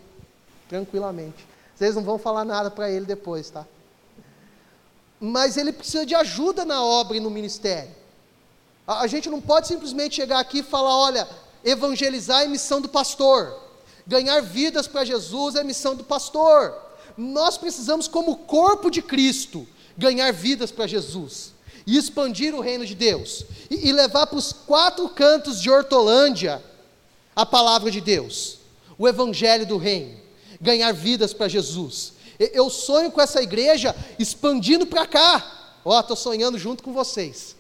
[0.69, 1.45] tranquilamente.
[1.75, 3.67] Vocês não vão falar nada para ele depois, tá?
[5.21, 7.91] Mas ele precisa de ajuda na obra e no ministério.
[8.87, 11.29] A, a gente não pode simplesmente chegar aqui e falar: olha,
[11.65, 13.59] evangelizar é missão do pastor,
[14.07, 16.75] ganhar vidas para Jesus é missão do pastor.
[17.17, 21.55] Nós precisamos, como corpo de Cristo, ganhar vidas para Jesus
[21.87, 26.63] e expandir o reino de Deus, e, e levar para os quatro cantos de Hortolândia
[27.37, 28.59] a palavra de Deus,
[28.97, 30.19] o evangelho do reino,
[30.61, 32.15] ganhar vidas para Jesus.
[32.39, 35.71] Eu sonho com essa igreja expandindo para cá.
[35.85, 37.55] Ó, oh, estou sonhando junto com vocês.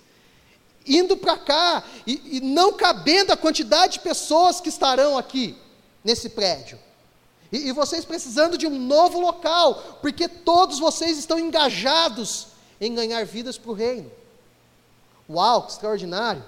[0.86, 5.56] Indo para cá e, e não cabendo a quantidade de pessoas que estarão aqui
[6.02, 6.78] nesse prédio.
[7.50, 12.48] E, e vocês precisando de um novo local, porque todos vocês estão engajados
[12.80, 14.10] em ganhar vidas para o reino.
[15.28, 16.44] Uau, que extraordinário!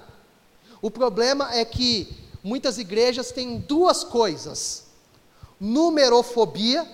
[0.81, 4.85] O problema é que muitas igrejas têm duas coisas:
[5.59, 6.87] numerofobia,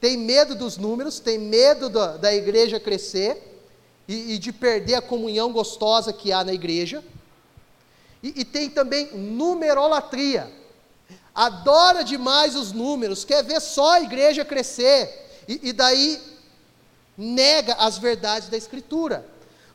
[0.00, 3.60] tem medo dos números, tem medo da, da igreja crescer
[4.06, 7.04] e, e, de perder a comunhão gostosa que há na igreja,
[8.22, 10.50] e, e tem também numerolatria,
[11.34, 16.20] adora demais os números, quer ver só a igreja crescer, e, e daí
[17.16, 19.26] nega as verdades da Escritura.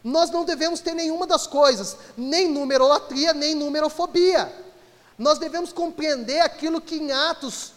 [0.03, 4.51] Nós não devemos ter nenhuma das coisas, nem numerolatria, nem numerofobia.
[5.17, 7.71] Nós devemos compreender aquilo que em Atos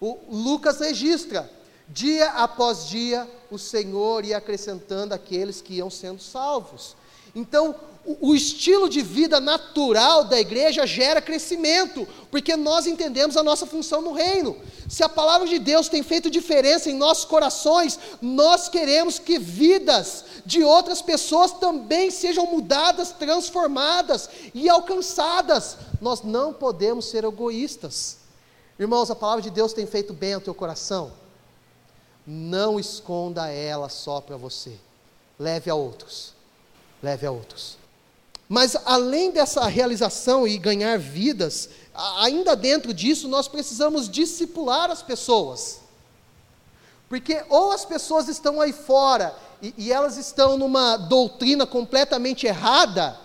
[0.00, 1.50] o Lucas registra.
[1.88, 6.96] Dia após dia, o Senhor ia acrescentando aqueles que iam sendo salvos.
[7.36, 13.42] Então, o, o, estilo de vida natural da igreja gera crescimento, porque nós entendemos a
[13.42, 14.56] nossa função no reino.
[14.88, 20.24] Se a palavra de Deus tem feito diferença em nossos corações, nós queremos que vidas
[20.46, 25.76] de outras pessoas também sejam mudadas, transformadas e alcançadas.
[26.00, 28.16] Nós não podemos ser egoístas.
[28.78, 31.25] Irmãos, a palavra de Deus tem feito bem ao teu coração.
[32.26, 34.76] Não esconda ela só para você.
[35.38, 36.36] Leve a outros
[37.02, 37.76] leve a outros.
[38.48, 41.68] Mas além dessa realização e ganhar vidas,
[42.18, 45.80] ainda dentro disso nós precisamos discipular as pessoas.
[47.08, 53.18] Porque ou as pessoas estão aí fora e, e elas estão numa doutrina completamente errada,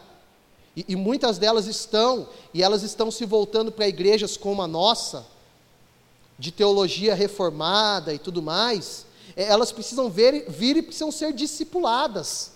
[0.76, 5.26] e, e muitas delas estão, e elas estão se voltando para igrejas como a nossa,
[6.42, 12.52] de teologia reformada e tudo mais, é, elas precisam ver, vir e precisam ser discipuladas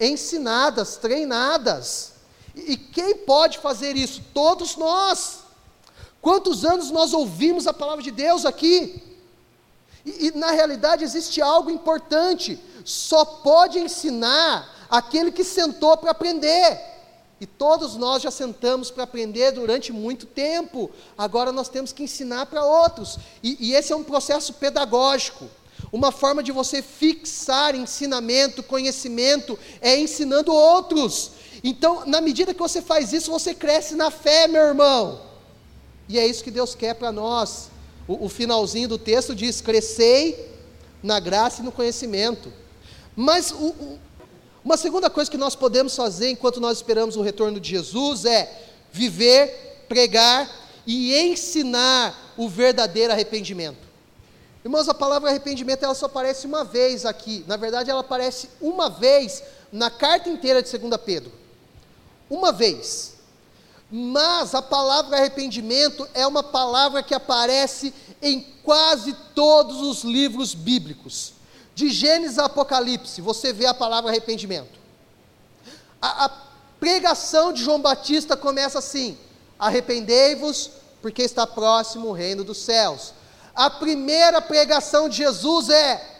[0.00, 2.14] ensinadas, treinadas.
[2.54, 4.22] E quem pode fazer isso?
[4.32, 5.40] Todos nós.
[6.22, 9.02] Quantos anos nós ouvimos a palavra de Deus aqui?
[10.04, 16.89] E, e, na realidade existe algo importante: só pode ensinar aquele que sentou para aprender.
[17.40, 22.46] E todos nós já sentamos para aprender durante muito tempo, agora nós temos que ensinar
[22.46, 23.18] para outros.
[23.42, 25.48] E, e esse é um processo pedagógico.
[25.90, 31.32] Uma forma de você fixar ensinamento, conhecimento, é ensinando outros.
[31.64, 35.22] Então, na medida que você faz isso, você cresce na fé, meu irmão.
[36.08, 37.70] E é isso que Deus quer para nós.
[38.06, 40.50] O, o, finalzinho do texto diz: crescei
[41.02, 42.52] na graça e no conhecimento.
[43.16, 43.98] Mas o, o,
[44.64, 48.68] uma segunda coisa que nós podemos fazer enquanto nós esperamos o retorno de Jesus é
[48.92, 50.48] viver, pregar
[50.86, 53.88] e ensinar o verdadeiro arrependimento.
[54.62, 57.44] Irmãos, a palavra arrependimento ela só aparece uma vez aqui.
[57.46, 59.42] Na verdade, ela aparece uma vez
[59.72, 61.32] na carta inteira de 2 Pedro.
[62.28, 63.14] Uma vez.
[63.90, 71.32] Mas a palavra arrependimento é uma palavra que aparece em quase todos os livros bíblicos.
[71.80, 74.78] De Gênesis a Apocalipse, você vê a palavra arrependimento.
[76.00, 76.28] A, a
[76.78, 79.16] pregação de João Batista começa assim:
[79.58, 83.14] arrependei-vos, porque está próximo o reino dos céus.
[83.54, 86.18] A primeira pregação de Jesus é: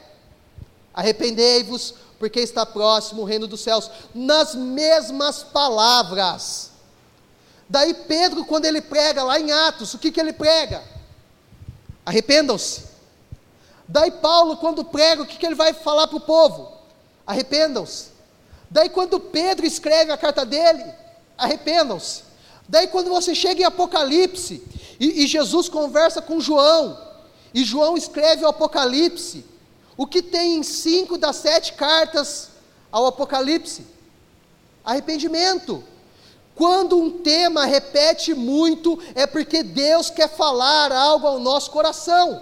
[0.95, 6.71] arrependei-vos, porque está próximo o reino dos céus, nas mesmas palavras.
[7.69, 10.83] Daí Pedro, quando ele prega lá em Atos, o que, que ele prega?
[12.07, 12.90] Arrependam-se.
[13.91, 16.71] Daí Paulo, quando prega, o que, que ele vai falar para o povo?
[17.27, 18.11] Arrependam-se.
[18.71, 20.85] Daí quando Pedro escreve a carta dele,
[21.37, 22.23] arrependam-se.
[22.69, 24.63] Daí quando você chega em Apocalipse,
[25.01, 26.97] e, e Jesus conversa com João,
[27.53, 29.45] e João escreve o Apocalipse.
[29.97, 32.51] O que tem em cinco das sete cartas
[32.93, 33.85] ao Apocalipse?
[34.85, 35.83] Arrependimento.
[36.55, 42.41] Quando um tema repete muito, é porque Deus quer falar algo ao nosso coração.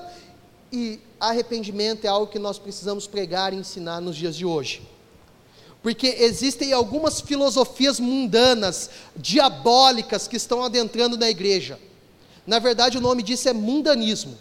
[0.70, 4.82] E arrependimento é algo que nós precisamos pregar e ensinar nos dias de hoje.
[5.82, 11.78] Porque existem algumas filosofias mundanas, diabólicas, que estão adentrando na igreja.
[12.46, 14.36] Na verdade, o nome disso é mundanismo.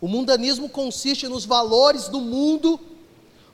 [0.00, 2.78] O mundanismo consiste nos valores do mundo,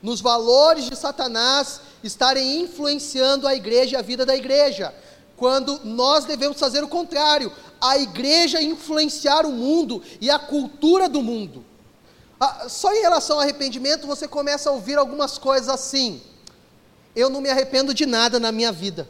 [0.01, 4.93] nos valores de Satanás estarem influenciando a igreja e a vida da igreja,
[5.37, 11.21] quando nós devemos fazer o contrário, a igreja influenciar o mundo e a cultura do
[11.21, 11.65] mundo.
[12.39, 16.21] Ah, só em relação ao arrependimento você começa a ouvir algumas coisas assim.
[17.15, 19.07] Eu não me arrependo de nada na minha vida.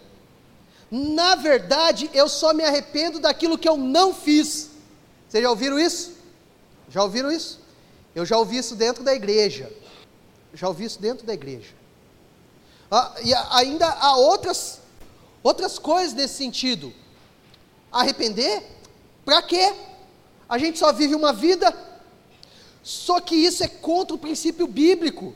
[0.91, 4.69] Na verdade, eu só me arrependo daquilo que eu não fiz.
[5.27, 6.11] Vocês já ouviram isso?
[6.89, 7.59] Já ouviram isso?
[8.13, 9.71] Eu já ouvi isso dentro da igreja.
[10.53, 11.73] Já ouvi isso dentro da igreja.
[12.91, 14.79] Ah, e ainda há outras,
[15.41, 16.93] outras coisas nesse sentido.
[17.91, 18.61] Arrepender?
[19.25, 19.73] Para quê?
[20.47, 21.73] A gente só vive uma vida.
[22.83, 25.33] Só que isso é contra o princípio bíblico.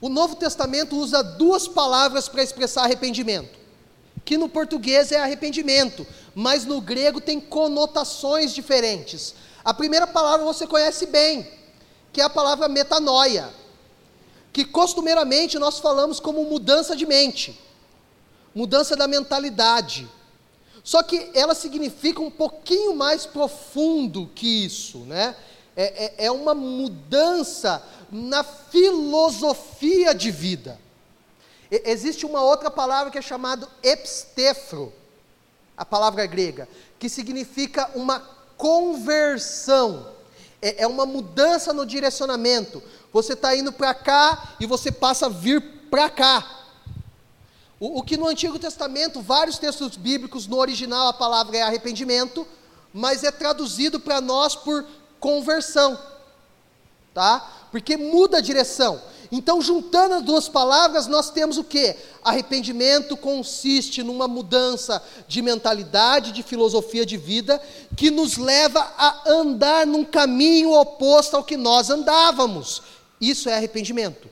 [0.00, 3.58] O Novo Testamento usa duas palavras para expressar arrependimento,
[4.24, 9.34] que no português é arrependimento, mas no grego tem conotações diferentes.
[9.64, 11.46] A primeira palavra você conhece bem,
[12.12, 13.52] que é a palavra metanoia,
[14.52, 17.60] que costumeiramente nós falamos como mudança de mente,
[18.54, 20.08] mudança da mentalidade.
[20.82, 25.36] Só que ela significa um pouquinho mais profundo que isso, né?
[25.80, 30.76] É, é, é uma mudança na filosofia de vida.
[31.70, 34.92] E, existe uma outra palavra que é chamada epistefro,
[35.76, 36.68] a palavra grega,
[36.98, 38.18] que significa uma
[38.56, 40.08] conversão,
[40.60, 42.82] é, é uma mudança no direcionamento.
[43.12, 46.58] Você está indo para cá e você passa a vir para cá.
[47.78, 52.44] O, o, que no Antigo Testamento, vários textos bíblicos, no original a palavra é arrependimento,
[52.92, 54.84] mas é traduzido para nós por
[55.20, 55.98] conversão,
[57.14, 57.66] tá?
[57.70, 59.00] Porque muda a direção.
[59.30, 61.94] Então, juntando as duas palavras, nós temos o que?
[62.24, 67.60] Arrependimento consiste numa mudança de mentalidade, de filosofia de vida,
[67.94, 72.82] que nos leva a andar num caminho oposto ao que nós andávamos.
[73.20, 74.28] Isso é arrependimento.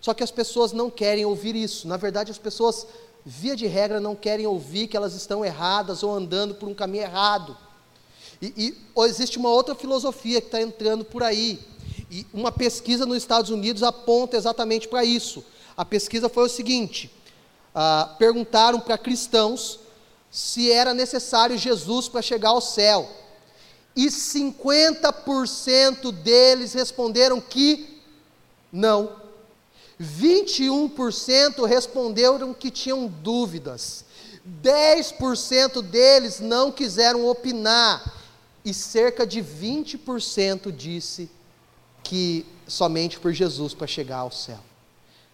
[0.00, 1.86] Só que as pessoas não querem ouvir isso.
[1.86, 2.86] Na verdade, as pessoas,
[3.26, 7.02] via de regra, não querem ouvir que elas estão erradas ou andando por um caminho
[7.02, 7.56] errado.
[8.40, 11.60] E, e existe uma outra filosofia que está entrando por aí,
[12.10, 15.44] e uma pesquisa nos Estados Unidos aponta exatamente para isso.
[15.76, 17.10] A pesquisa foi o seguinte:
[17.74, 19.80] ah, perguntaram para cristãos
[20.30, 23.08] se era necessário Jesus para chegar ao céu.
[23.94, 28.00] E 50% deles responderam que
[28.72, 29.16] não.
[30.00, 34.04] 21% responderam que tinham dúvidas.
[34.62, 38.17] 10% deles não quiseram opinar
[38.64, 41.30] e cerca de 20% disse
[42.02, 44.60] que somente por Jesus para chegar ao céu.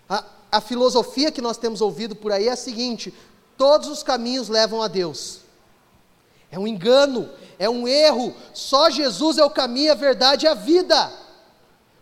[0.09, 3.13] A, a filosofia que nós temos ouvido por aí é a seguinte:
[3.57, 5.41] todos os caminhos levam a Deus.
[6.51, 8.35] É um engano, é um erro.
[8.53, 11.13] Só Jesus é o caminho, a verdade e a vida.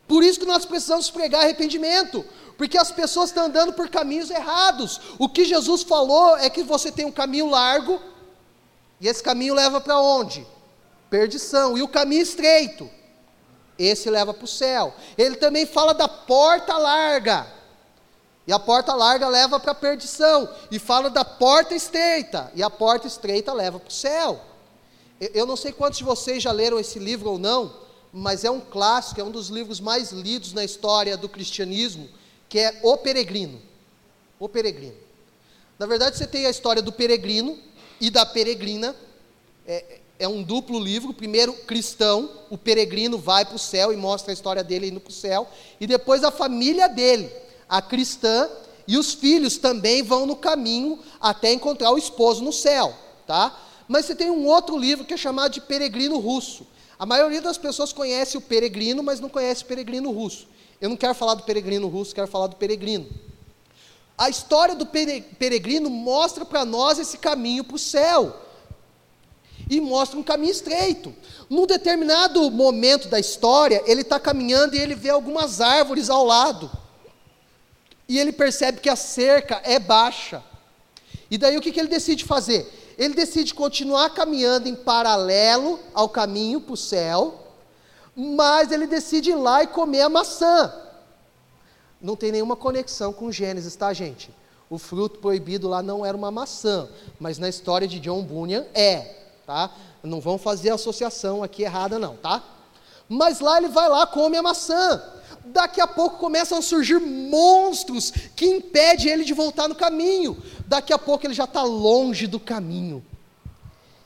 [0.07, 2.25] Por isso que nós precisamos pregar arrependimento,
[2.59, 5.01] porque as pessoas estão andando por caminhos errados.
[5.19, 7.99] O que Jesus falou é que você tem um caminho largo,
[9.01, 10.47] e esse caminho leva para onde?
[11.13, 11.77] Perdição.
[11.77, 12.89] E o caminho estreito,
[13.79, 14.95] esse leva para o céu.
[15.19, 17.47] Ele também fala da porta larga.
[18.47, 20.49] E a porta larga leva para a perdição.
[20.71, 22.51] E fala da porta estreita.
[22.55, 24.41] E a porta estreita leva para o céu.
[25.21, 27.77] Eu não sei quantos de vocês já leram esse livro ou não,
[28.11, 32.09] mas é um clássico, é um dos livros mais lidos na história do cristianismo,
[32.49, 33.61] que é O Peregrino.
[34.41, 34.97] O Peregrino.
[35.79, 37.59] Na verdade, você tem a história do peregrino
[38.01, 38.97] e da peregrina.
[39.67, 41.13] É, é um duplo livro.
[41.13, 45.11] Primeiro, cristão, o peregrino vai para o céu e mostra a história dele indo para
[45.11, 45.49] o céu.
[45.81, 47.31] E depois, a família dele,
[47.69, 48.49] a cristã,
[48.87, 52.95] e os filhos também vão no caminho até encontrar o esposo no céu.
[53.27, 53.59] Tá?
[53.89, 56.67] Mas você tem um outro livro que é chamado de Peregrino Russo.
[56.99, 60.47] A maioria das pessoas conhece o peregrino, mas não conhece o peregrino russo.
[60.81, 63.09] Eu não quero falar do peregrino russo, quero falar do peregrino.
[64.17, 68.37] A história do peregrino mostra para nós esse caminho para o céu.
[69.73, 71.15] E mostra um caminho estreito.
[71.49, 76.71] Num determinado momento da história, ele está caminhando e ele vê algumas árvores ao lado.
[78.09, 80.43] E ele percebe que a cerca é baixa.
[81.31, 82.71] E daí o que, que ele decide fazer?
[82.99, 87.35] ele decide continuar caminhando em paralelo ao caminho para o céu,
[88.15, 90.73] mas ele decide ir lá e comer a maçã.
[92.01, 94.31] Não tem nenhuma conexão com Gênesis, tá, gente?
[94.69, 99.22] O fruto proibido lá não era uma maçã, mas na história de John Bunyan é,
[99.47, 99.71] tá?
[100.03, 102.43] Não vão fazer associação aqui errada, não, tá?
[103.09, 105.03] Mas lá ele vai lá, come a maçã.
[105.45, 110.41] Daqui a pouco começam a surgir monstros que impedem ele de voltar no caminho.
[110.67, 113.05] Daqui a pouco ele já está longe do caminho.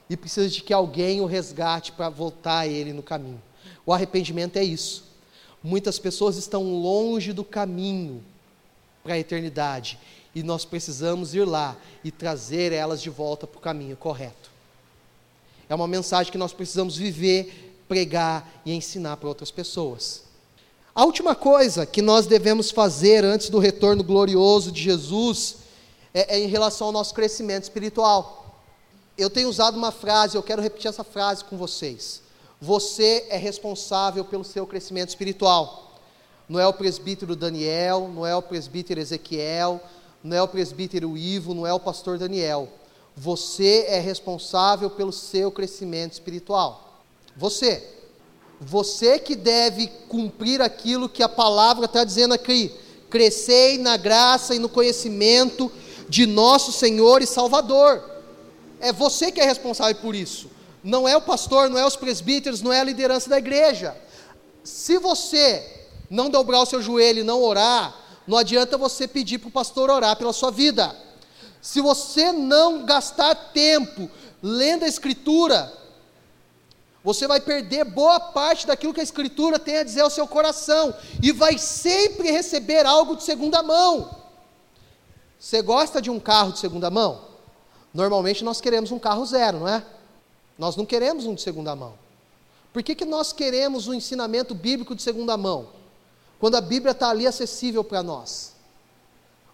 [0.09, 3.43] E precisa de que alguém o resgate para voltar ele no caminho.
[3.85, 5.05] O arrependimento é isso.
[5.63, 8.23] Muitas pessoas estão longe do caminho
[9.03, 9.99] para a eternidade.
[10.35, 14.46] E nós precisamos ir lá e trazer elas de volta para o caminho correto.
[15.69, 20.23] É uma mensagem que nós precisamos viver, pregar e ensinar para outras pessoas.
[20.95, 25.57] A última coisa que nós devemos fazer antes do retorno glorioso de Jesus
[26.15, 28.63] é, é, em relação ao nosso crescimento espiritual.
[29.19, 32.23] Eu tenho usado uma frase, eu quero repetir essa frase com vocês.
[32.61, 36.01] Você é responsável pelo seu crescimento espiritual.
[36.49, 39.81] Não é o presbítero Daniel, não é o presbítero Ezequiel,
[40.25, 42.69] não é o presbítero Ivo, não é o pastor Daniel.
[43.17, 47.03] Você é responsável pelo seu crescimento espiritual.
[47.35, 47.83] Você.
[48.61, 52.75] Você que deve cumprir aquilo que a palavra está dizendo aqui.
[53.09, 55.73] Crescei na graça e no conhecimento
[56.09, 58.03] de nosso Senhor e Salvador.
[58.81, 60.51] É você que é responsável por isso.
[60.85, 63.97] Não é o pastor, não é os presbíteros, não é a liderança da igreja.
[64.63, 67.95] Se você não dobrar o seu joelho e não orar,
[68.27, 70.95] não adianta você pedir para o pastor orar pela sua vida.
[71.67, 74.09] Se você não gastar tempo
[74.41, 75.77] lendo a Escritura,
[77.03, 80.95] você vai perder boa parte daquilo que a Escritura tem a dizer ao seu coração,
[81.21, 84.17] e vai sempre receber algo de segunda mão.
[85.41, 87.23] Você gosta de um carro de segunda mão?
[87.93, 89.85] Normalmente nós queremos um carro zero, não é?
[90.57, 91.95] Nós não queremos um de segunda mão.
[92.73, 95.71] Por que, que nós queremos um ensinamento bíblico de segunda mão?
[96.39, 98.56] Quando a Bíblia está ali acessível para nós.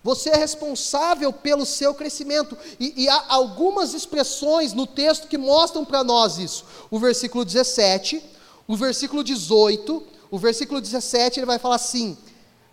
[0.02, 2.58] Você é responsável pelo seu crescimento.
[2.78, 6.64] E, e, há algumas expressões no texto que mostram para nós isso.
[6.90, 8.22] O versículo 17,
[8.66, 12.18] o versículo 18, o versículo 17 ele vai falar assim: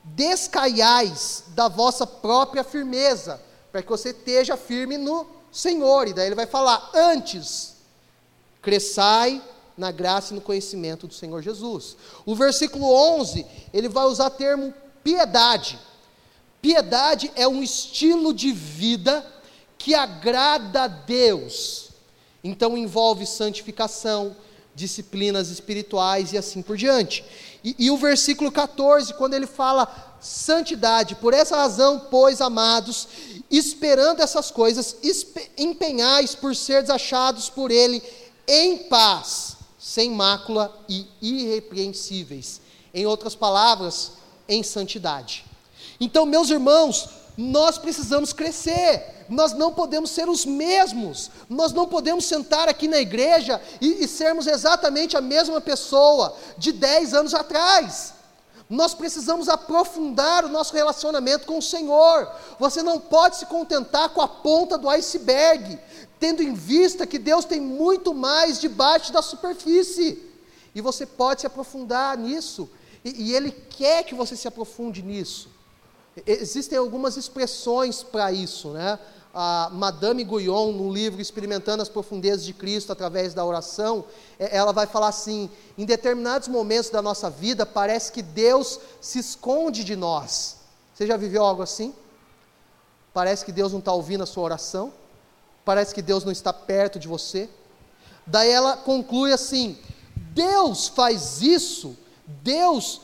[0.03, 3.39] Descaiais da vossa própria firmeza,
[3.71, 6.07] para que você esteja firme no Senhor.
[6.07, 7.75] E daí ele vai falar: Antes,
[8.59, 9.39] cresçai
[9.77, 11.95] na graça e no conhecimento do Senhor Jesus.
[12.25, 14.73] O versículo 11, ele vai usar o termo
[15.03, 15.79] piedade.
[16.61, 19.25] Piedade é um estilo de vida
[19.77, 21.89] que agrada a Deus.
[22.43, 24.35] Então envolve santificação,
[24.75, 27.23] disciplinas espirituais e assim por diante.
[27.63, 33.07] E, e, o versículo 14, quando ele fala santidade, por essa razão, pois, amados,
[33.51, 34.95] esperando essas coisas,
[35.57, 38.01] empenhais por ser achados por ele
[38.47, 42.61] em paz, sem mácula e irrepreensíveis.
[42.93, 44.13] Em outras palavras,
[44.47, 45.48] em santidade.
[45.99, 52.25] Então, meus irmãos, nós precisamos crescer, nós não podemos ser os mesmos, nós não podemos
[52.25, 58.13] sentar aqui na igreja e, e sermos exatamente a mesma pessoa de 10 anos atrás.
[58.69, 62.29] Nós precisamos aprofundar o nosso relacionamento com o Senhor.
[62.59, 65.79] Você não pode se contentar com a ponta do iceberg,
[66.19, 70.21] tendo em vista que Deus tem muito mais debaixo da superfície.
[70.75, 72.69] E você pode se aprofundar nisso,
[73.03, 75.49] e, e Ele quer que você se aprofunde nisso.
[76.25, 78.99] Existem algumas expressões para isso, né?
[79.33, 84.05] A Madame Guyon, no livro Experimentando as Profundezas de Cristo através da oração,
[84.39, 89.19] é, ela vai falar assim: em determinados momentos da nossa vida, parece que Deus se
[89.19, 90.57] esconde de nós.
[90.93, 91.93] Você já viveu algo assim?
[93.13, 94.91] Parece que Deus não está ouvindo a sua oração,
[95.63, 97.49] parece que Deus não está perto de você.
[98.25, 99.77] Daí ela conclui assim:
[100.15, 101.95] Deus faz isso,
[102.25, 103.01] Deus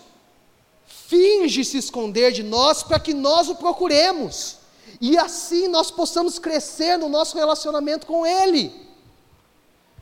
[1.08, 4.58] finge se esconder de nós para que nós o procuremos,
[5.00, 8.74] e assim nós possamos crescer no nosso relacionamento com Ele.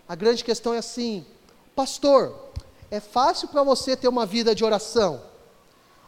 [0.07, 1.25] A grande questão é assim,
[1.75, 2.51] pastor,
[2.91, 5.21] é fácil para você ter uma vida de oração?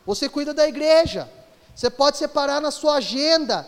[0.05, 1.29] Você cuida da igreja,
[1.75, 3.67] você pode separar na sua agenda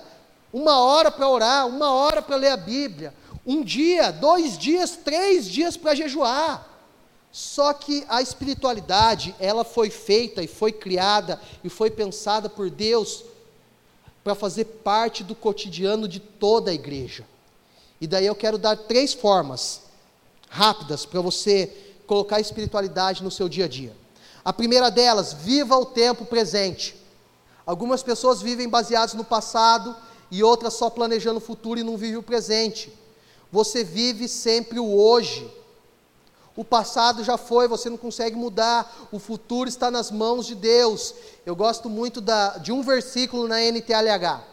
[0.53, 3.13] uma hora para orar, uma hora para ler a Bíblia,
[3.45, 6.76] um dia, dois dias, três dias para jejuar.
[7.31, 13.23] Só que a espiritualidade, ela foi feita e foi criada e foi pensada por Deus
[14.23, 17.25] para fazer parte do cotidiano de toda a igreja.
[18.01, 19.81] E daí eu quero dar três formas
[20.49, 21.71] rápidas para você
[22.05, 23.95] colocar a espiritualidade no seu dia a dia.
[24.43, 26.95] A primeira delas, viva o tempo presente.
[27.65, 29.95] Algumas pessoas vivem baseadas no passado
[30.31, 32.91] e outras só planejando o futuro e não vivem o presente.
[33.51, 35.49] Você vive sempre o hoje.
[36.57, 39.07] O passado já foi, você não consegue mudar.
[39.11, 41.13] O futuro está nas mãos de Deus.
[41.45, 44.43] Eu gosto muito da, de um versículo na NTLH.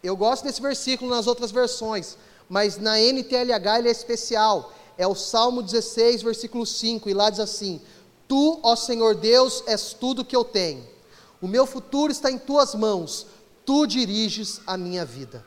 [0.00, 2.16] Eu gosto desse versículo nas outras versões,
[2.48, 4.72] mas na NTLH ele é especial.
[4.96, 7.80] É o Salmo 16, versículo 5, e lá diz assim:
[8.28, 10.86] Tu, ó Senhor Deus, és tudo que eu tenho.
[11.40, 13.26] O meu futuro está em tuas mãos.
[13.66, 15.44] Tu diriges a minha vida.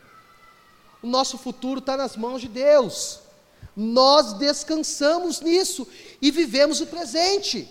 [1.02, 3.25] O nosso futuro está nas mãos de Deus
[3.76, 5.88] nós descansamos nisso
[6.22, 7.68] e vivemos o presente.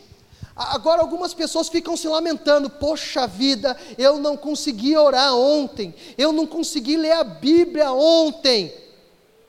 [0.54, 6.46] Agora, algumas pessoas ficam se lamentando: poxa vida, eu não consegui orar ontem, eu não
[6.46, 8.72] consegui ler a Bíblia ontem.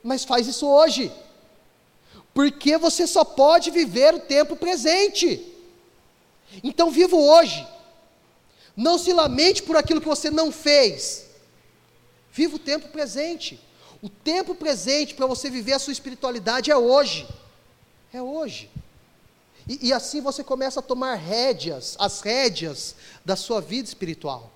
[0.02, 1.12] Mas faz isso hoje,
[2.32, 5.52] porque você só pode viver o tempo presente.
[6.62, 7.66] Então, viva hoje,
[8.76, 11.26] não se lamente por aquilo que você não fez,
[12.32, 13.60] viva o tempo presente.
[14.02, 17.26] O tempo presente para você viver a sua espiritualidade é hoje.
[18.12, 18.70] É hoje.
[19.68, 22.94] E, e, assim você começa a tomar rédeas, as rédeas
[23.24, 24.52] da sua vida espiritual.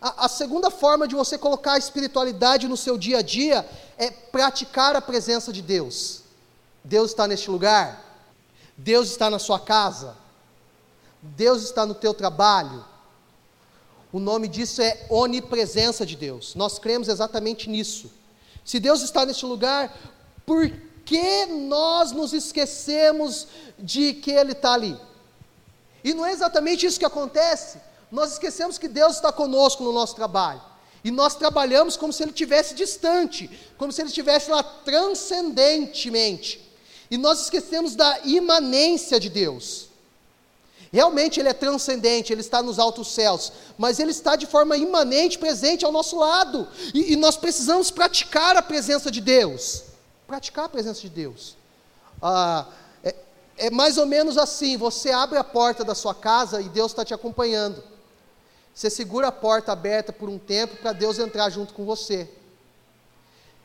[0.00, 3.68] A, a segunda forma de você colocar a espiritualidade no seu dia a dia
[3.98, 6.22] é praticar a presença de Deus.
[6.82, 8.02] Deus está neste lugar,
[8.76, 10.16] Deus está na sua casa,
[11.20, 12.84] Deus está no teu trabalho.
[14.12, 16.54] O nome disso é onipresença de Deus.
[16.54, 18.10] Nós cremos exatamente nisso.
[18.64, 19.94] Se Deus está neste lugar,
[20.46, 20.70] por
[21.04, 23.46] que nós nos esquecemos
[23.78, 24.98] de que Ele está ali?
[26.02, 27.78] E não é exatamente isso que acontece.
[28.10, 30.62] Nós esquecemos que Deus está conosco no nosso trabalho.
[31.02, 36.60] E nós trabalhamos como se Ele estivesse distante, como se Ele estivesse lá transcendentemente.
[37.10, 39.83] E nós esquecemos da imanência de Deus.
[40.94, 45.36] Realmente Ele é transcendente, Ele está nos altos céus, mas Ele está de forma imanente
[45.36, 49.86] presente ao nosso lado, e, e nós precisamos praticar a presença de Deus.
[50.24, 51.56] Praticar a presença de Deus.
[52.22, 52.68] Ah,
[53.02, 53.12] é,
[53.56, 57.04] é mais ou menos assim: você abre a porta da sua casa e Deus está
[57.04, 57.82] te acompanhando.
[58.72, 62.28] Você segura a porta aberta por um tempo para Deus entrar junto com você.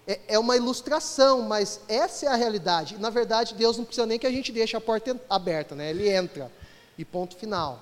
[0.07, 2.97] É, é uma ilustração, mas essa é a realidade.
[2.97, 5.91] Na verdade, Deus não precisa nem que a gente deixe a porta aberta, né?
[5.91, 6.51] Ele entra
[7.00, 7.82] e ponto final.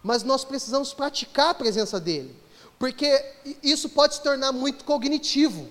[0.00, 2.40] Mas nós precisamos praticar a presença dele,
[2.78, 5.68] porque isso pode se tornar muito cognitivo,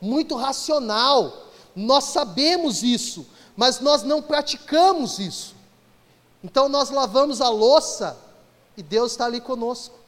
[0.00, 1.48] muito racional.
[1.74, 3.26] Nós sabemos isso,
[3.56, 5.56] mas nós não praticamos isso.
[6.44, 8.16] Então nós lavamos a louça
[8.76, 9.98] e Deus está ali conosco.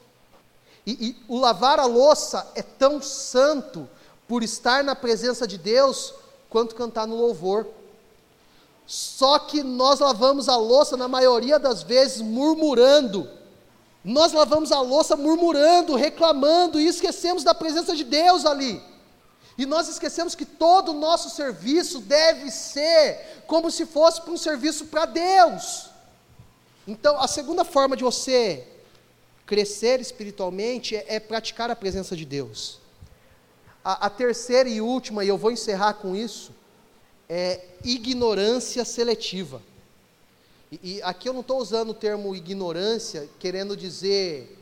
[0.86, 3.88] E, e, o lavar a louça é tão santo
[4.28, 6.14] por estar na presença de Deus
[6.49, 7.66] quanto cantar no louvor.
[8.93, 13.26] Só que nós lavamos a louça, na maioria das vezes, murmurando.
[14.05, 18.82] Nós lavamos a louça murmurando, reclamando e esquecemos da presença de Deus ali.
[19.57, 24.36] E nós esquecemos que todo o nosso serviço deve ser como se fosse para um
[24.36, 25.88] serviço para Deus.
[26.86, 28.68] Então, a segunda forma de você
[29.47, 32.78] Crescer espiritualmente é, é praticar a presença de Deus.
[33.82, 36.53] A, a terceira e última, e eu vou encerrar com isso,
[37.35, 39.62] é ignorância seletiva.
[40.70, 44.55] E, e aqui eu não estou usando o termo ignorância querendo dizer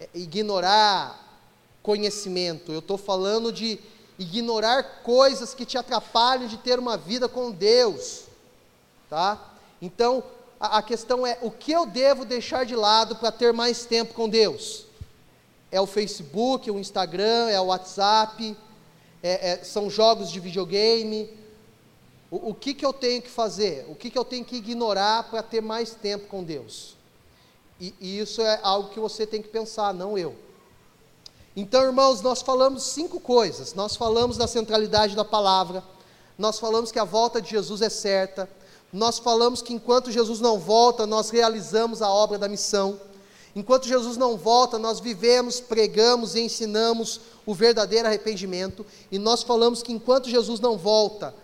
[0.00, 1.22] é, ignorar
[1.82, 3.78] conhecimento, eu estou falando de
[4.18, 8.22] ignorar coisas que te atrapalham de ter uma vida com Deus,
[9.10, 9.52] tá?
[9.80, 10.24] Então,
[10.58, 14.14] a, a questão é: o que eu devo deixar de lado para ter mais tempo
[14.14, 14.86] com Deus?
[15.70, 18.56] É o Facebook, o Instagram, é o WhatsApp,
[19.22, 21.44] é, é, são jogos de videogame.
[22.30, 23.86] O, o, que, que eu tenho que fazer?
[23.88, 26.96] O que, que eu tenho que ignorar para ter mais tempo com Deus?
[27.80, 30.34] E, e isso é algo que você tem que pensar, não eu.
[31.54, 33.74] Então, irmãos, nós falamos cinco coisas.
[33.74, 35.82] Nós falamos da centralidade da palavra,
[36.38, 38.48] nós falamos que a volta de Jesus é certa,
[38.92, 43.00] nós falamos que enquanto Jesus não volta, nós realizamos a obra da missão.
[43.54, 48.84] Enquanto Jesus não volta, nós vivemos, pregamos e ensinamos o verdadeiro arrependimento.
[49.10, 51.34] E nós falamos que enquanto Jesus não volta,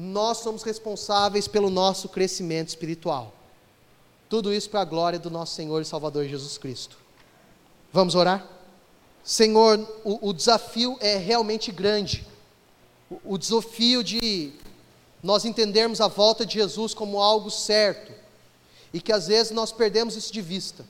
[0.00, 3.34] nós somos responsáveis pelo nosso crescimento espiritual.
[4.28, 6.96] Tudo isso para a glória do nosso Senhor e Salvador Jesus Cristo.
[7.92, 8.46] Vamos orar?
[9.24, 12.24] Senhor, o, o desafio é realmente grande.
[13.10, 14.52] O, o desafio de
[15.20, 18.12] nós entendermos a volta de Jesus como algo certo
[18.92, 20.86] e que às vezes nós perdemos isso de vista.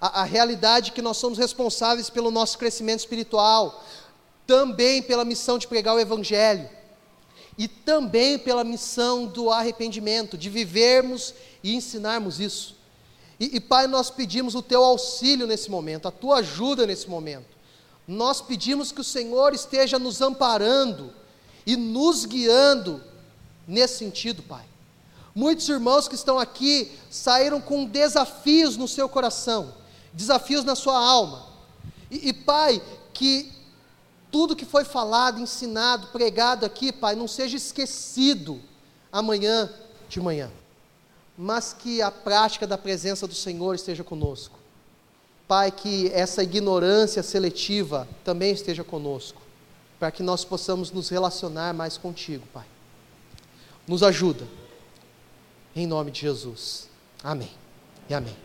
[0.00, 3.84] A, a realidade é que nós somos responsáveis pelo nosso crescimento espiritual,
[4.44, 6.68] também pela missão de pregar o Evangelho
[7.56, 12.76] e também pela missão do arrependimento, de vivermos e ensinarmos isso.
[13.38, 17.54] E, e, Pai, nós pedimos o Teu auxílio nesse momento, a Tua ajuda nesse momento.
[18.06, 21.12] Nós pedimos que o Senhor esteja nos amparando
[21.66, 23.02] e nos guiando
[23.66, 24.64] nesse sentido, Pai.
[25.34, 29.74] Muitos irmãos que estão aqui saíram com desafios no seu coração,
[30.12, 31.46] desafios na sua alma.
[32.10, 32.80] E, e Pai,
[33.12, 33.50] que
[34.34, 38.60] tudo que foi falado, ensinado, pregado aqui, Pai, não seja esquecido
[39.12, 39.70] amanhã
[40.08, 40.50] de manhã,
[41.38, 44.58] mas que a prática da presença do Senhor esteja conosco.
[45.46, 49.40] Pai, que essa ignorância seletiva também esteja conosco
[50.00, 52.66] para que nós possamos nos relacionar mais contigo, Pai.
[53.86, 54.48] Nos ajuda.
[55.76, 56.88] Em nome de Jesus.
[57.22, 57.52] Amém.
[58.08, 58.36] E amém.